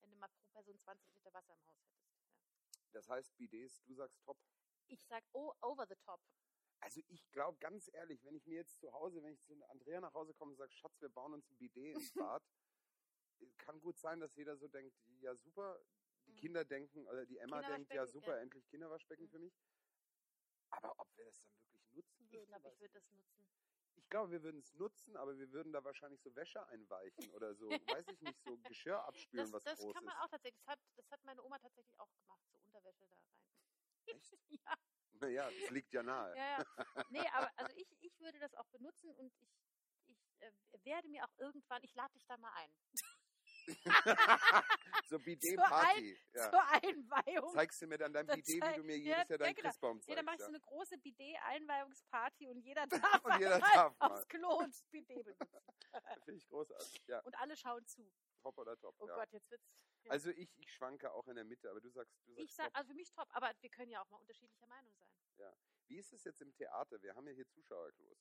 [0.00, 2.08] wenn du mal pro Person 20 Liter Wasser im Haus hättest.
[2.08, 2.92] Ja.
[2.92, 4.38] Das heißt, Bidets, du sagst top.
[4.86, 6.22] Ich sag, oh, over the top.
[6.80, 10.00] Also ich glaube ganz ehrlich, wenn ich mir jetzt zu Hause, wenn ich zu Andrea
[10.00, 12.42] nach Hause komme und sage, Schatz, wir bauen uns ein Bidet ins Bad,
[13.40, 15.78] äh, kann gut sein, dass jeder so denkt, ja super,
[16.24, 16.36] die Mhm.
[16.36, 18.42] Kinder denken, oder die Emma denkt, ja super, ja.
[18.42, 19.30] endlich Kinderwaschbecken Mhm.
[19.30, 19.54] für mich.
[20.70, 22.44] Aber ob wir das dann wirklich nutzen würden?
[22.44, 23.46] Ich glaube, ich würde das nutzen.
[23.96, 27.54] Ich glaube, wir würden es nutzen, aber wir würden da wahrscheinlich so Wäsche einweichen oder
[27.54, 30.20] so, weiß ich nicht, so Geschirr abspülen, Das, was das groß kann man ist.
[30.22, 30.60] auch tatsächlich.
[30.64, 33.36] Das hat, das hat meine Oma tatsächlich auch gemacht, so Unterwäsche da rein.
[34.06, 34.38] Echt?
[34.64, 34.74] Ja,
[35.20, 36.36] Naja, das liegt ja nahe.
[36.36, 36.64] ja, ja.
[37.10, 39.50] Nee, aber also ich, ich würde das auch benutzen und ich,
[40.06, 40.52] ich äh,
[40.84, 42.70] werde mir auch irgendwann, ich lade dich da mal ein.
[45.08, 46.18] so Bidet-Party.
[46.34, 46.50] Ja.
[46.50, 47.52] Zur Einweihung.
[47.52, 49.54] Zeigst du mir dann dein Das Bidet, wie du mir ja, jedes Jahr ja, deinen
[49.54, 49.68] genau.
[49.68, 50.18] Christbaum Ja, zeigst.
[50.18, 50.46] dann mache ich ja.
[50.46, 52.86] so eine große Bidet-Einweihungsparty und jeder
[53.20, 54.06] darf, Und jeder darf mal.
[54.06, 55.48] aufs Klo und das Bidet benutzen.
[56.24, 57.02] Finde ich großartig.
[57.06, 58.08] Ja, Und alle schauen zu.
[58.42, 58.94] top oder top.
[58.98, 59.14] Oh ja.
[59.16, 59.66] Gott, jetzt wird's.
[60.04, 60.12] Ja.
[60.12, 62.66] Also ich, ich schwanke auch in der Mitte, aber du sagst, du sagst ich sag,
[62.66, 62.76] top.
[62.76, 65.08] also für mich top, aber wir können ja auch mal unterschiedlicher Meinung sein.
[65.88, 67.00] Wie ist es jetzt im Theater?
[67.02, 68.18] Wir haben ja hier Zuschauerklos.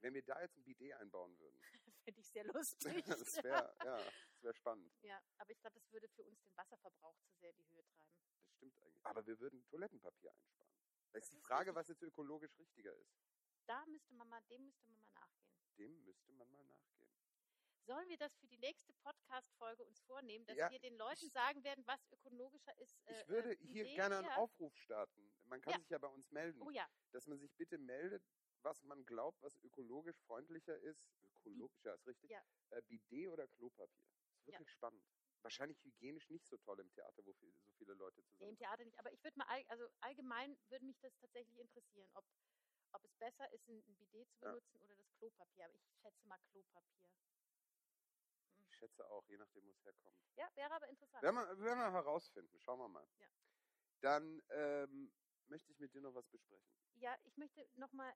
[0.00, 1.60] Wenn wir da jetzt ein Bidet einbauen würden,
[2.04, 3.04] Fände ich sehr lustig.
[3.04, 4.92] das wäre ja, das wär spannend.
[5.02, 7.84] ja, aber ich glaube, das würde für uns den Wasserverbrauch zu sehr in die Höhe
[7.86, 8.10] treiben.
[8.42, 9.04] Das stimmt eigentlich.
[9.06, 10.70] Aber wir würden Toilettenpapier einsparen.
[11.12, 11.76] Da ist Das die Frage, richtig.
[11.76, 13.14] was jetzt ökologisch richtiger ist.
[13.66, 15.50] Da müsste man mal, dem müsste man mal nachgehen.
[15.76, 17.10] Dem müsste man mal nachgehen.
[17.86, 21.32] Sollen wir das für die nächste Podcast-Folge uns vornehmen, dass Ja, wir den Leuten ich-
[21.32, 22.96] sagen werden, was ökologischer ist?
[23.06, 23.96] Ich äh, würde äh, hier Bidet?
[23.96, 24.36] gerne einen ja.
[24.36, 25.32] Aufruf starten.
[25.46, 25.78] Man kann Ja.
[25.80, 28.22] sich ja bei uns melden, Oh ja, dass man sich bitte meldet,
[28.62, 31.10] was man glaubt, was ökologisch freundlicher ist.
[31.22, 32.30] Ökologisch, ja, ist richtig.
[32.30, 32.42] Ja.
[32.70, 34.06] Äh, Bidet oder Klopapier.
[34.38, 34.52] Ist Ja.
[34.54, 35.04] wirklich spannend.
[35.42, 38.56] Wahrscheinlich hygienisch nicht so toll im Theater, wo viel, so viele Leute nee, zusammen im
[38.58, 38.98] Theater nicht.
[38.98, 42.24] Aber ich würde mal, all, also allgemein würde mich das tatsächlich interessieren, ob,
[42.92, 44.50] ob es besser ist, ein, Bidet zu Ja.
[44.52, 45.64] benutzen oder das Klopapier.
[45.64, 47.08] Aber ich schätze mal Klopapier.
[47.38, 48.66] Hm.
[48.66, 50.16] Ich schätze auch, je nachdem, wo es herkommt.
[50.36, 51.22] Ja, wäre aber interessant.
[51.22, 52.58] Werden wir, werden wir herausfinden.
[52.58, 53.08] Schauen wir mal.
[53.18, 53.28] Ja.
[54.00, 55.12] Dann ähm,
[55.46, 56.70] möchte ich mit dir noch was besprechen.
[56.94, 58.14] Ja, ich möchte nochmal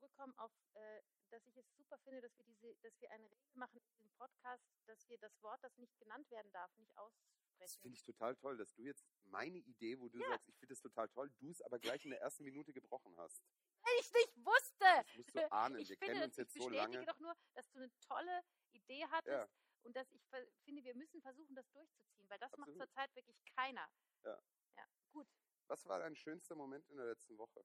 [0.00, 3.54] zurückkommen auf, äh, dass ich es super finde, dass wir diese, dass wir eine Regel
[3.54, 6.98] machen in diesem Podcast, dass wir das Wort, das nicht genannt werden darf, nicht Das
[7.04, 7.80] aussprechen.
[7.82, 10.28] finde ich total toll, dass du jetzt meine Idee, wo du Ja.
[10.30, 13.14] sagst, ich finde das total toll, du es aber gleich in der ersten Minute gebrochen
[13.18, 13.42] hast.
[13.82, 14.84] Weil ich nicht wusste.
[14.84, 15.78] Das musst du ahnen.
[15.80, 17.06] Ich wir finde, kennen uns ich jetzt so bestätige lange.
[17.06, 19.48] doch nur, dass du eine tolle Idee hattest Ja.
[19.82, 20.22] und dass ich
[20.64, 22.68] finde, wir müssen versuchen, das durchzuziehen, weil das Absolut.
[22.76, 23.88] macht zurzeit wirklich keiner.
[24.24, 24.40] Ja.
[24.76, 25.28] Ja, gut.
[25.66, 27.62] Was war dein schönster Moment in der letzten Woche?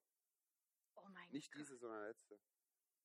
[0.96, 1.60] Oh mein Nicht Gott.
[1.62, 2.40] diese, sondern letzte.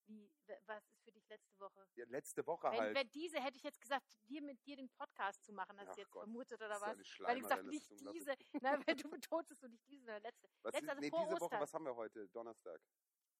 [0.07, 0.29] Wie,
[0.66, 1.87] was ist für dich letzte Woche?
[1.94, 2.96] Ja, letzte Woche Wenn, halt.
[2.96, 5.94] wenn diese, hätte ich jetzt gesagt, dir mit dir den Podcast zu machen, hast Ach
[5.94, 6.83] du jetzt Gott, vermutet oder was?
[6.83, 8.35] eine Weil ich gesagt, nicht diese.
[8.62, 10.48] Nein, weil du betonst du nicht diese, sondern letzte.
[10.62, 11.61] Was letzte, also nee, vor diese Woche, Ostern.
[11.61, 12.29] was haben wir heute?
[12.31, 12.81] Donnerstag.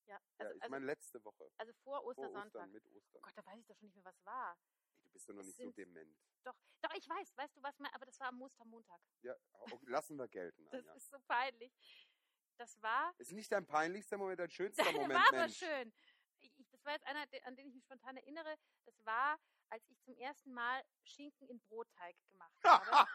[0.07, 1.51] Ja, Ja, also, ich also, meine letzte Woche.
[1.59, 2.47] also vor Vor Ostersonntag.
[2.47, 3.17] Ostern, mit Ostern.
[3.17, 4.57] Oh Gott, da weiß ich doch schon nicht mehr, was war.
[4.95, 6.17] Ey, du bist doch noch es nicht so dement.
[6.45, 9.01] Doch, doch, ich weiß, weißt du was, mein- aber das war am Ostermontag.
[9.23, 10.65] Ja, okay, lassen wir gelten.
[10.73, 10.95] Das Anja.
[10.95, 11.73] ist so peinlich.
[12.61, 15.57] Das war, Ist nicht dein peinlichster Moment, dein schönster Deine Moment, war aber Mensch.
[15.57, 15.93] schön.
[16.41, 18.55] Ich, das war jetzt einer, an den ich mich spontan erinnere.
[18.85, 19.39] Das war,
[19.71, 23.09] als ich zum ersten Mal Schinken in Brotteig gemacht habe.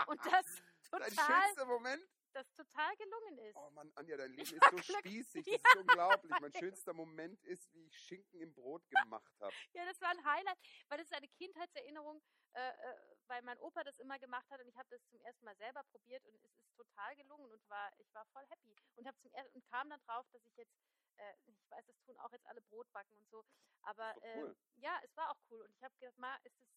[0.10, 2.02] Und das Dein total, schönster Moment?
[2.32, 3.56] Das total gelungen ist.
[3.56, 5.44] Oh Mann, Anja, dein Leben ist so Glück- spießig.
[5.46, 6.32] Das ist unglaublich.
[6.40, 9.54] Mein schönster Moment ist, wie ich Schinken im Brot gemacht habe.
[9.72, 10.58] Ja, das war ein Highlight,
[10.88, 12.22] weil das ist eine Kindheitserinnerung,
[12.54, 15.44] äh, äh, weil mein Opa das immer gemacht hat und ich habe das zum ersten
[15.44, 19.06] Mal selber probiert und es ist total gelungen und war, ich war voll happy und
[19.06, 20.74] habe zum ersten und kam dann drauf, dass ich jetzt,
[21.16, 23.44] äh, ich weiß, das tun auch jetzt alle Brotbacken und so,
[23.82, 24.56] aber ähm, cool.
[24.76, 26.68] ja, es war auch cool und ich habe gedacht, ma, ist es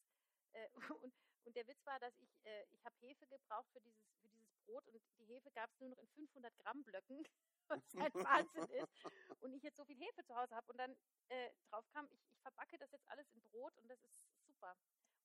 [0.53, 0.67] äh,
[1.03, 1.13] und,
[1.45, 4.30] und der Witz war, dass ich, äh, ich habe Hefe gebraucht für dieses, für dieses
[4.65, 7.23] Brot und die Hefe gab es nur noch in 500 Gramm Blöcken,
[7.67, 9.05] was halt Wahnsinn ist.
[9.41, 10.95] Und ich jetzt so viel Hefe zu Hause habe und dann
[11.29, 14.75] äh, drauf kam, ich, ich verbacke das jetzt alles in Brot und das ist super.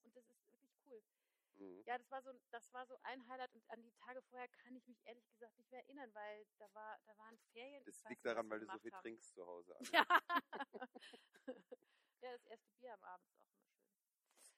[0.02, 1.02] Und das ist wirklich cool.
[1.58, 1.82] Mhm.
[1.86, 4.76] Ja, das war so, das war so ein Highlight und an die Tage vorher kann
[4.76, 7.82] ich mich ehrlich gesagt nicht mehr erinnern, weil da war, da waren Ferien.
[7.84, 9.02] Das liegt nicht, daran, wir weil du so viel haben.
[9.02, 9.74] trinkst zu Hause.
[9.80, 9.90] Anne.
[9.92, 10.06] Ja.
[12.20, 13.86] ja, das erste Bier am Abend ist auch immer schön.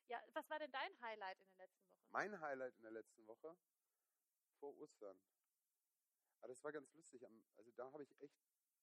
[0.08, 2.08] Ja, was war denn dein Highlight in der letzten Woche?
[2.10, 3.56] Mein Highlight in der letzten Woche
[4.58, 5.18] vor Ostern.
[6.40, 7.22] Aber das war ganz lustig.
[7.56, 8.38] Also da habe ich echt.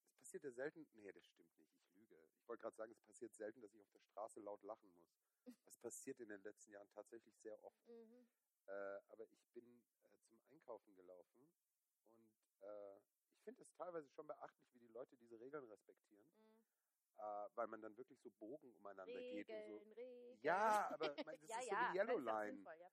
[0.08, 0.88] Es passiert ja selten.
[0.94, 1.74] Nee, das stimmt nicht.
[1.78, 2.16] Ich lüge.
[2.38, 5.16] Ich wollte gerade sagen, es passiert selten, dass ich auf der Straße laut lachen muss.
[5.66, 7.88] Das passiert in den letzten Jahren tatsächlich sehr oft.
[7.88, 8.28] Mhm.
[8.66, 8.72] Äh,
[9.10, 9.64] aber ich bin
[10.04, 12.98] äh, zum Einkaufen gelaufen und äh,
[13.30, 17.20] ich finde es teilweise schon beachtlich, wie die Leute diese Regeln respektieren, Mhm.
[17.20, 19.78] äh, weil man dann wirklich so Bogen umeinander geht und so.
[19.78, 20.40] Regeln, Regeln.
[20.42, 22.64] Ja, aber mein, das ja, ist ja, so wie aber Yellow Line.
[22.80, 22.90] ja,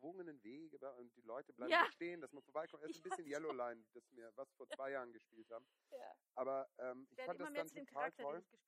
[0.00, 1.86] geschwungenen Wege und die Leute bleiben Ja.
[1.92, 2.82] stehen, dass man vorbeikommt.
[2.84, 5.66] Es ist Ich ein bisschen Yellow Line, das mir was vor zwei Jahren gespielt haben.
[5.90, 6.14] Ja.
[6.34, 8.42] Aber ähm, ich hat fand das dann total toll.
[8.42, 8.58] ich.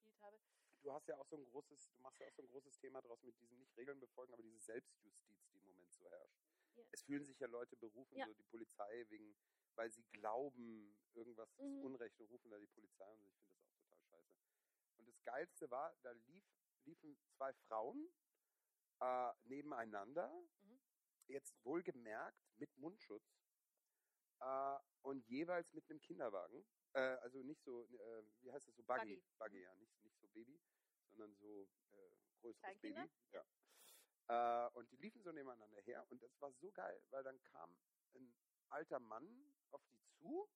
[0.83, 3.01] Du hast ja auch so ein großes, du machst ja auch so ein großes Thema
[3.03, 6.43] draus mit diesen nicht Regeln befolgen, aber diese Selbstjustiz, die im Moment so herrscht.
[6.75, 6.83] Ja.
[6.91, 9.37] Es fühlen sich ja Leute berufen, so die Polizei wegen,
[9.77, 11.85] weil sie glauben, irgendwas ist Mhm.
[11.85, 14.35] Unrecht und rufen da die Polizei und ich finde das auch total scheiße.
[14.99, 16.45] Und das Geilste war, da lief,
[16.85, 18.13] liefen zwei Frauen
[19.01, 20.29] äh, nebeneinander,
[20.63, 20.82] Mhm.
[21.29, 23.25] Jetzt wohlgemerkt mit Mundschutz
[24.41, 26.65] äh, und jeweils mit einem Kinderwagen.
[26.95, 29.17] Äh, also nicht so, äh, wie heißt das so, Buggy.
[29.17, 29.23] Buggy.
[29.39, 29.63] Buggy, Mhm.
[29.65, 30.61] ja, nicht, nicht so Baby,
[31.11, 32.81] sondern so äh, größeres?
[32.81, 33.09] Baby.
[33.33, 33.45] Ja.
[34.29, 37.77] Äh, und die liefen so nebeneinander her und das war so geil, weil dann kam
[38.15, 38.35] ein
[38.69, 40.49] alter Mann auf die zu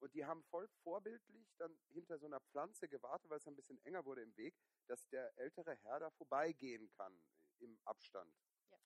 [0.00, 3.82] und die haben voll vorbildlich dann hinter so einer Pflanze gewartet, weil es ein bisschen
[3.84, 4.54] enger wurde im Weg,
[4.86, 7.18] dass der ältere Herr da vorbeigehen kann
[7.60, 8.32] im Abstand.
[8.70, 8.78] Ja.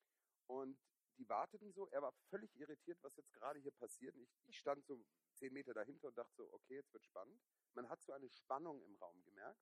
[0.46, 0.78] Und
[1.20, 4.16] die warteten so, er war völlig irritiert, was jetzt gerade hier passiert.
[4.16, 5.00] Ich, ich stand so
[5.34, 7.40] zehn Meter dahinter und dachte so, okay, jetzt wird spannend.
[7.74, 9.60] Man hat so eine Spannung im Raum gemerkt.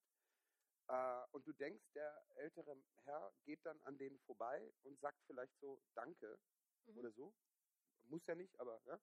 [0.89, 5.59] Äh, und du denkst, der ältere Herr geht dann an denen vorbei und sagt vielleicht
[5.59, 6.39] so Danke
[6.89, 6.99] Mhm.
[6.99, 7.35] oder so.
[8.07, 8.99] Muss ja nicht, aber ja.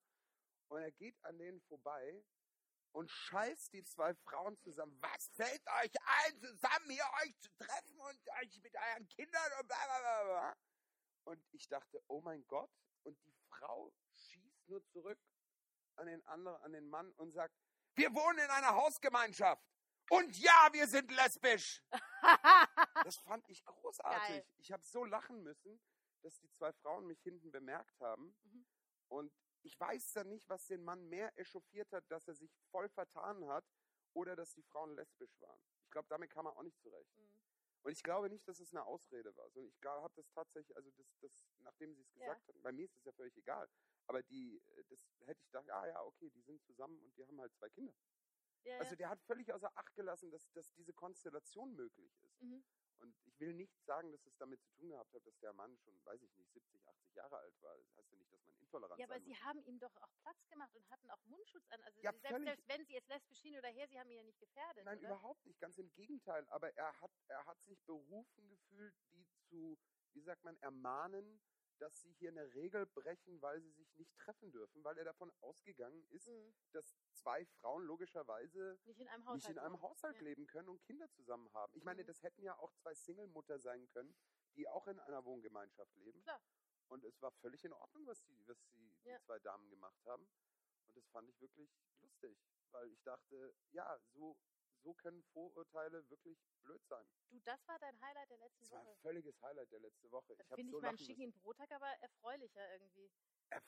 [0.68, 2.24] Und er geht an denen vorbei
[2.92, 4.98] und scheißt die zwei Frauen zusammen.
[5.02, 9.68] Was fällt euch ein, zusammen hier euch zu treffen und euch mit euren Kindern und
[9.68, 10.58] bla bla bla bla.
[11.26, 12.72] Und ich dachte, oh mein Gott.
[13.04, 15.20] Und die Frau schießt nur zurück
[15.96, 17.56] an den anderen, an den Mann und sagt,
[17.96, 19.64] wir wohnen in einer Hausgemeinschaft.
[20.10, 21.84] Und ja, wir sind lesbisch.
[23.04, 24.28] Das fand ich großartig.
[24.30, 24.46] Geil.
[24.58, 25.80] Ich habe so lachen müssen,
[26.24, 28.36] dass die zwei Frauen mich hinten bemerkt haben.
[28.42, 28.66] Mhm.
[29.10, 32.90] Und ich weiß dann nicht, was den Mann mehr echauffiert hat, dass er sich voll
[32.90, 33.64] vertan hat
[34.14, 35.60] oder dass die Frauen lesbisch waren.
[35.84, 37.16] Ich glaube, damit kam er auch nicht zurecht.
[37.16, 37.35] Mhm.
[37.86, 40.90] Und ich glaube nicht, dass es eine Ausrede war, sondern ich habe das tatsächlich, also
[40.98, 42.22] das, das, nachdem sie es Ja.
[42.22, 43.70] gesagt hatten, bei mir ist es ja völlig egal.
[44.08, 47.24] Aber die, äh, das hätte ich gedacht, ah ja, okay, die sind zusammen und die
[47.28, 47.94] haben halt zwei Kinder.
[48.64, 48.96] Ja, Also ja.
[48.96, 52.42] der hat völlig außer Acht gelassen, dass, dass diese Konstellation möglich ist.
[52.42, 52.66] Mhm.
[53.00, 55.78] Und ich will nicht sagen, dass es damit zu tun gehabt hat, dass der Mann
[55.78, 57.76] schon, weiß ich nicht, 70, 80 Jahre alt war.
[57.78, 59.42] Das heißt ja nicht, dass man intolerant Ja, aber sie muss.
[59.44, 61.82] haben ihm doch auch Platz gemacht und hatten auch Mundschutz an.
[61.84, 64.24] Also Ja, selbst, selbst wenn sie jetzt lesbisch hin oder her, sie haben ihn ja
[64.24, 65.08] nicht gefährdet, Nein, oder?
[65.10, 65.60] überhaupt nicht.
[65.60, 66.46] Ganz im Gegenteil.
[66.50, 69.78] Aber er hat, er hat sich berufen gefühlt, die zu,
[70.14, 71.42] wie sagt man, ermahnen,
[71.80, 75.30] dass sie hier eine Regel brechen, weil sie sich nicht treffen dürfen, weil er davon
[75.42, 76.54] ausgegangen ist, Mhm.
[76.72, 76.96] dass
[77.26, 79.36] zwei Frauen logischerweise Nicht in einem Haushalt.
[79.44, 79.82] nicht in einem.
[79.82, 80.22] Haushalt Ja.
[80.22, 81.74] leben können und Kinder zusammen haben.
[81.76, 82.08] Ich meine, Mhm.
[82.08, 84.16] das hätten ja auch zwei Single-Mutter sein können,
[84.56, 86.22] die auch in einer Wohngemeinschaft leben.
[86.22, 86.40] Klar.
[86.88, 89.18] Und es war völlig in Ordnung, was die, was die, Ja.
[89.18, 90.28] die zwei Damen gemacht haben.
[90.88, 91.70] Und das fand ich wirklich
[92.00, 92.38] lustig,
[92.72, 94.38] weil ich dachte, ja, so,
[94.84, 97.08] so können Vorurteile wirklich blöd sein.
[97.32, 99.02] Du, das war dein Highlight der letzten Das war ein Woche.
[99.02, 100.36] völliges Highlight der letzte Woche.
[100.36, 103.12] Dann Ich finde so ich meinen Schicken Brottag aber erfreulicher irgendwie.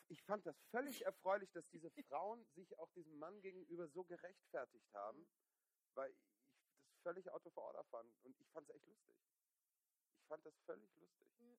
[0.09, 4.93] Ich fand das völlig erfreulich, dass diese Frauen sich auch diesem Mann gegenüber so gerechtfertigt
[4.93, 5.95] haben, Mhm.
[5.95, 6.33] weil ich das
[7.03, 8.13] völlig out of order fand.
[8.23, 9.17] Und ich fand es echt lustig.
[10.19, 11.31] Ich fand das völlig lustig.
[11.39, 11.57] Mhm.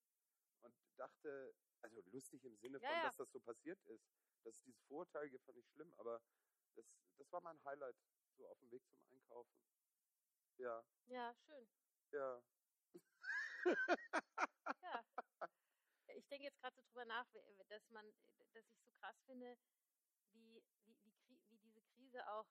[0.62, 3.02] Und dachte, also lustig im Sinne Ja, von, ja.
[3.06, 4.04] dass das so passiert ist.
[4.44, 6.20] Dass es dieses Vorurteil gibt, fand ich schlimm, aber
[6.76, 6.84] das,
[7.16, 7.96] das war mein Highlight,
[8.36, 9.60] so auf dem Weg zum Einkaufen.
[10.58, 11.68] Ja, Ja, schön.
[12.12, 12.42] ja.
[14.82, 15.04] Ja.
[16.18, 17.26] Ich denke jetzt gerade so drüber nach,
[17.68, 18.04] dass man,
[18.52, 19.56] dass ich so krass finde,
[20.32, 22.46] wie, wie, wie, wie diese Krise auch,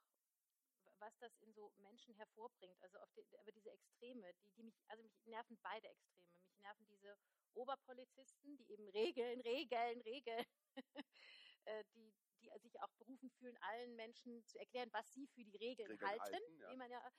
[0.99, 2.81] was das in so Menschen hervorbringt.
[2.81, 6.31] Also auf die, aber diese Extreme, die, die mich, also mich nerven beide Extreme.
[6.45, 7.17] Mich nerven diese
[7.53, 10.45] Oberpolizisten, die eben Regeln, Regeln, Regeln,
[11.65, 15.57] äh, die, die sich auch berufen fühlen, allen Menschen zu erklären, was sie für die
[15.57, 16.75] Regeln, Regeln halten, halten, ja.
[16.75, 17.11] man ja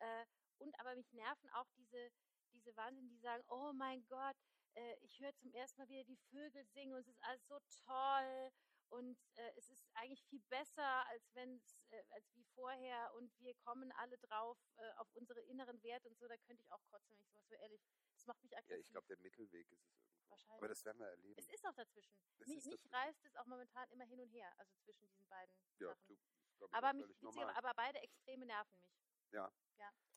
[0.00, 0.26] äh,
[0.58, 2.10] und aber mich nerven auch diese,
[2.52, 4.36] diese Wahnsinn, die sagen, oh mein Gott,
[4.74, 7.58] äh, ich höre zum ersten Mal wieder die Vögel singen und es ist alles so
[7.86, 8.50] toll
[8.90, 13.32] und äh, es ist eigentlich viel besser, als wenn es, äh, als wie vorher und
[13.40, 16.84] wir kommen alle drauf äh, auf unsere inneren Werte und so, da könnte ich auch
[16.90, 17.80] kotzen, wenn ich sowas so ehrlich.
[18.14, 18.86] Das macht mich Ja, aggressiv.
[18.86, 20.28] ich glaube, der Mittelweg ist es irgendwo.
[20.28, 20.58] Wahrscheinlich.
[20.58, 21.38] Aber das werden wir erleben.
[21.38, 22.16] es ist auch dazwischen.
[22.38, 25.54] Es Mich, mich reißt es auch momentan immer hin und her, also zwischen diesen beiden
[25.78, 26.06] ja, Sachen.
[26.06, 26.16] du,
[26.58, 28.94] glaub ich, aber, mich, aber beide Extreme nerven mich.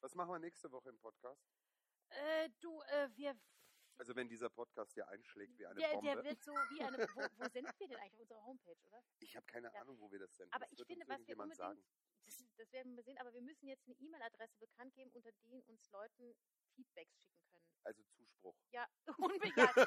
[0.01, 1.41] Was machen wir nächste Woche im Podcast?
[2.09, 3.37] Äh, du, äh, wir.
[3.97, 6.05] Also wenn dieser Podcast hier einschlägt wie eine der, Bombe.
[6.15, 6.97] der wird so wie eine.
[6.99, 8.13] Wo, wo sind wir denn eigentlich?
[8.13, 9.03] Auf unserer Homepage, oder?
[9.19, 9.81] ich habe keine Ja.
[9.81, 10.53] Ahnung, wo wir das senden.
[10.53, 11.83] Aber das ich finde, was wir unbedingt- sagen.
[12.25, 15.61] Das, das werden wir sehen, aber wir müssen jetzt eine E-Mail-Adresse bekannt geben, unter denen
[15.63, 16.35] uns Leuten
[16.75, 17.65] Feedbacks schicken können.
[17.83, 18.55] Also Zuspruch.
[18.71, 18.85] Ja,
[19.17, 19.85] unbe ja, po-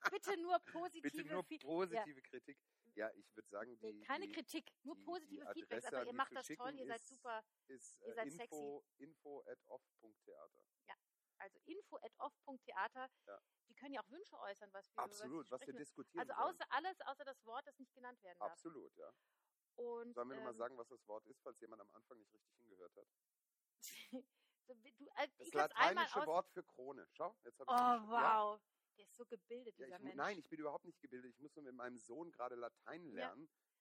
[0.10, 2.58] bitte nur positive Bitte nur Feed- positive Kritik.
[2.94, 5.86] Ja, ich würde sagen, die, Nee, keine die Kritik, nur die- positive die Feedbacks.
[5.86, 7.42] Aber ihr macht das toll, ihr seid super.
[7.68, 10.62] ist ihr äh, seid info, info at off.theater.
[11.42, 13.10] Also info at off.theater.
[13.26, 13.40] Ja.
[13.68, 16.64] Die können ja auch Wünsche äußern, was wir Absolut, über was wir diskutieren Also außer
[16.70, 18.52] alles, außer das Wort, das nicht genannt werden darf.
[18.52, 19.12] Absolut, ja.
[19.76, 22.32] Und, Sollen wir nochmal ähm, sagen, was das Wort ist, falls jemand am Anfang nicht
[22.32, 23.06] richtig hingehört hat?
[24.68, 27.06] du, äh, Das lateinische aus Wort für Krone.
[27.12, 28.60] Schau, jetzt habe Oh, ich wow.
[28.98, 30.16] Der ist so gebildet, Ja, dieser ich, Mensch.
[30.16, 31.30] nein, ich bin überhaupt nicht gebildet.
[31.30, 33.34] Ich muss nur mit meinem Sohn gerade Latein Ja.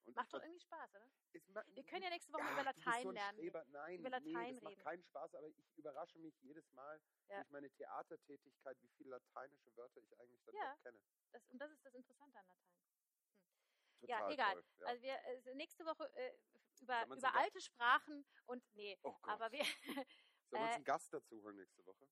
[0.05, 1.65] Und Macht doch irgendwie Spaß, oder?
[1.75, 3.37] Wir können ja nächste Woche Ja, über Latein so lernen.
[3.37, 3.65] Streber.
[3.69, 4.83] Nein, über nee, Latein das macht reden.
[4.83, 6.99] keinen Spaß, aber ich überrasche mich jedes Mal
[7.29, 7.35] Ja.
[7.37, 10.75] durch meine Theatertätigkeit, wie viele lateinische Wörter ich eigentlich dann Ja.
[10.83, 10.99] kenne.
[11.31, 12.81] Das, und das ist das Interessante an Latein.
[13.99, 14.53] Total egal.
[14.55, 14.87] Toll, ja.
[14.87, 16.35] Also wir äh, nächste Woche äh,
[16.81, 19.63] über, über Gast- alte Sprachen und nee, oh aber wir
[20.49, 22.07] Sollen wir uns äh, einen Gast dazu holen nächste Woche?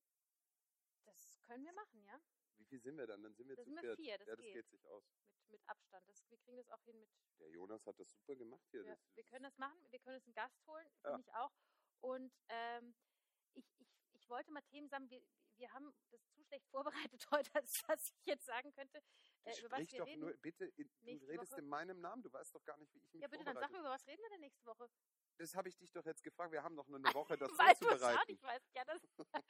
[1.05, 2.21] das können wir machen, ja?
[2.57, 3.23] Wie viel sind wir dann?
[3.23, 3.95] Dann sind wir Da zu sind viert.
[3.99, 4.53] vier, das ja, das geht.
[4.53, 5.03] geht sich aus.
[5.49, 6.07] Mit, Abstand.
[6.07, 7.09] Das, wir kriegen das auch hin mit.
[7.39, 8.83] Der Jonas hat das super gemacht hier.
[8.83, 11.11] Ja, das, wir können das machen, wir können uns einen Gast holen, Ja.
[11.11, 11.51] finde ich auch.
[12.01, 12.95] Und ähm,
[13.53, 15.21] ich, ich, ich wollte mal Themen sagen, wir,
[15.57, 19.01] wir haben das zu schlecht vorbereitet heute, als was ich jetzt sagen könnte,
[19.43, 20.21] äh, über was wir doch reden.
[20.21, 21.61] nur, bitte, in, du redest Woche.
[21.61, 23.71] in meinem Namen, du weißt doch gar nicht, wie ich mich ja, bitte, dann sag
[23.71, 24.89] mir, über was reden wir denn nächste Woche?
[25.39, 27.73] Das habe ich dich doch jetzt gefragt, wir haben noch nur eine Woche, das Weil
[27.75, 28.31] du vorzubereiten.
[28.31, 28.65] nicht weißt.
[28.75, 29.01] Ja, das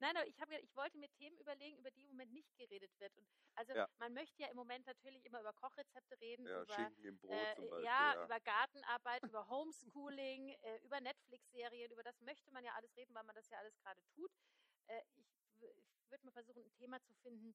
[0.00, 2.90] Nein, aber ich, hab, ich wollte mir Themen überlegen, über die im Moment nicht geredet
[2.98, 3.16] wird.
[3.16, 3.88] Und also Ja.
[3.98, 7.32] man möchte ja im Moment natürlich immer über Kochrezepte reden, Ja, über Schinken im Brot
[7.32, 7.84] äh, zum Beispiel.
[7.84, 8.24] ja, ja.
[8.24, 13.24] über Gartenarbeit, über Homeschooling, äh, über Netflix-Serien, über das möchte man ja alles reden, weil
[13.24, 14.30] man das ja alles gerade tut.
[14.86, 15.26] Äh, ich
[15.60, 17.54] ich würde mal versuchen, ein Thema zu finden,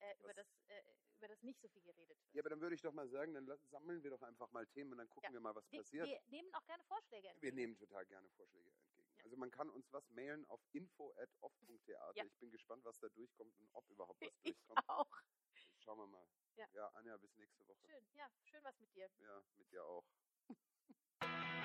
[0.00, 0.82] äh, über, das, äh,
[1.16, 2.34] über das nicht so viel geredet wird.
[2.34, 4.92] Ja, aber dann würde ich doch mal sagen, dann sammeln wir doch einfach mal Themen
[4.92, 5.32] und dann gucken Ja.
[5.34, 6.06] wir mal, was wir, passiert.
[6.08, 7.56] wir nehmen auch gerne Vorschläge Wir entgegen.
[7.56, 9.08] nehmen total gerne Vorschläge entgegen.
[9.16, 9.24] Ja.
[9.24, 12.16] Also man kann uns was mailen auf info.off.theater.
[12.16, 12.24] Ja.
[12.24, 14.88] Ich bin gespannt, was da durchkommt und ob überhaupt was Ich durchkommt.
[14.88, 15.06] auch.
[15.78, 16.26] Schauen wir mal.
[16.56, 16.66] Ja.
[16.74, 17.86] ja, Anja, bis nächste Woche.
[17.86, 19.08] Schön, ja, schön was mit dir.
[19.18, 20.04] Ja, mit dir auch.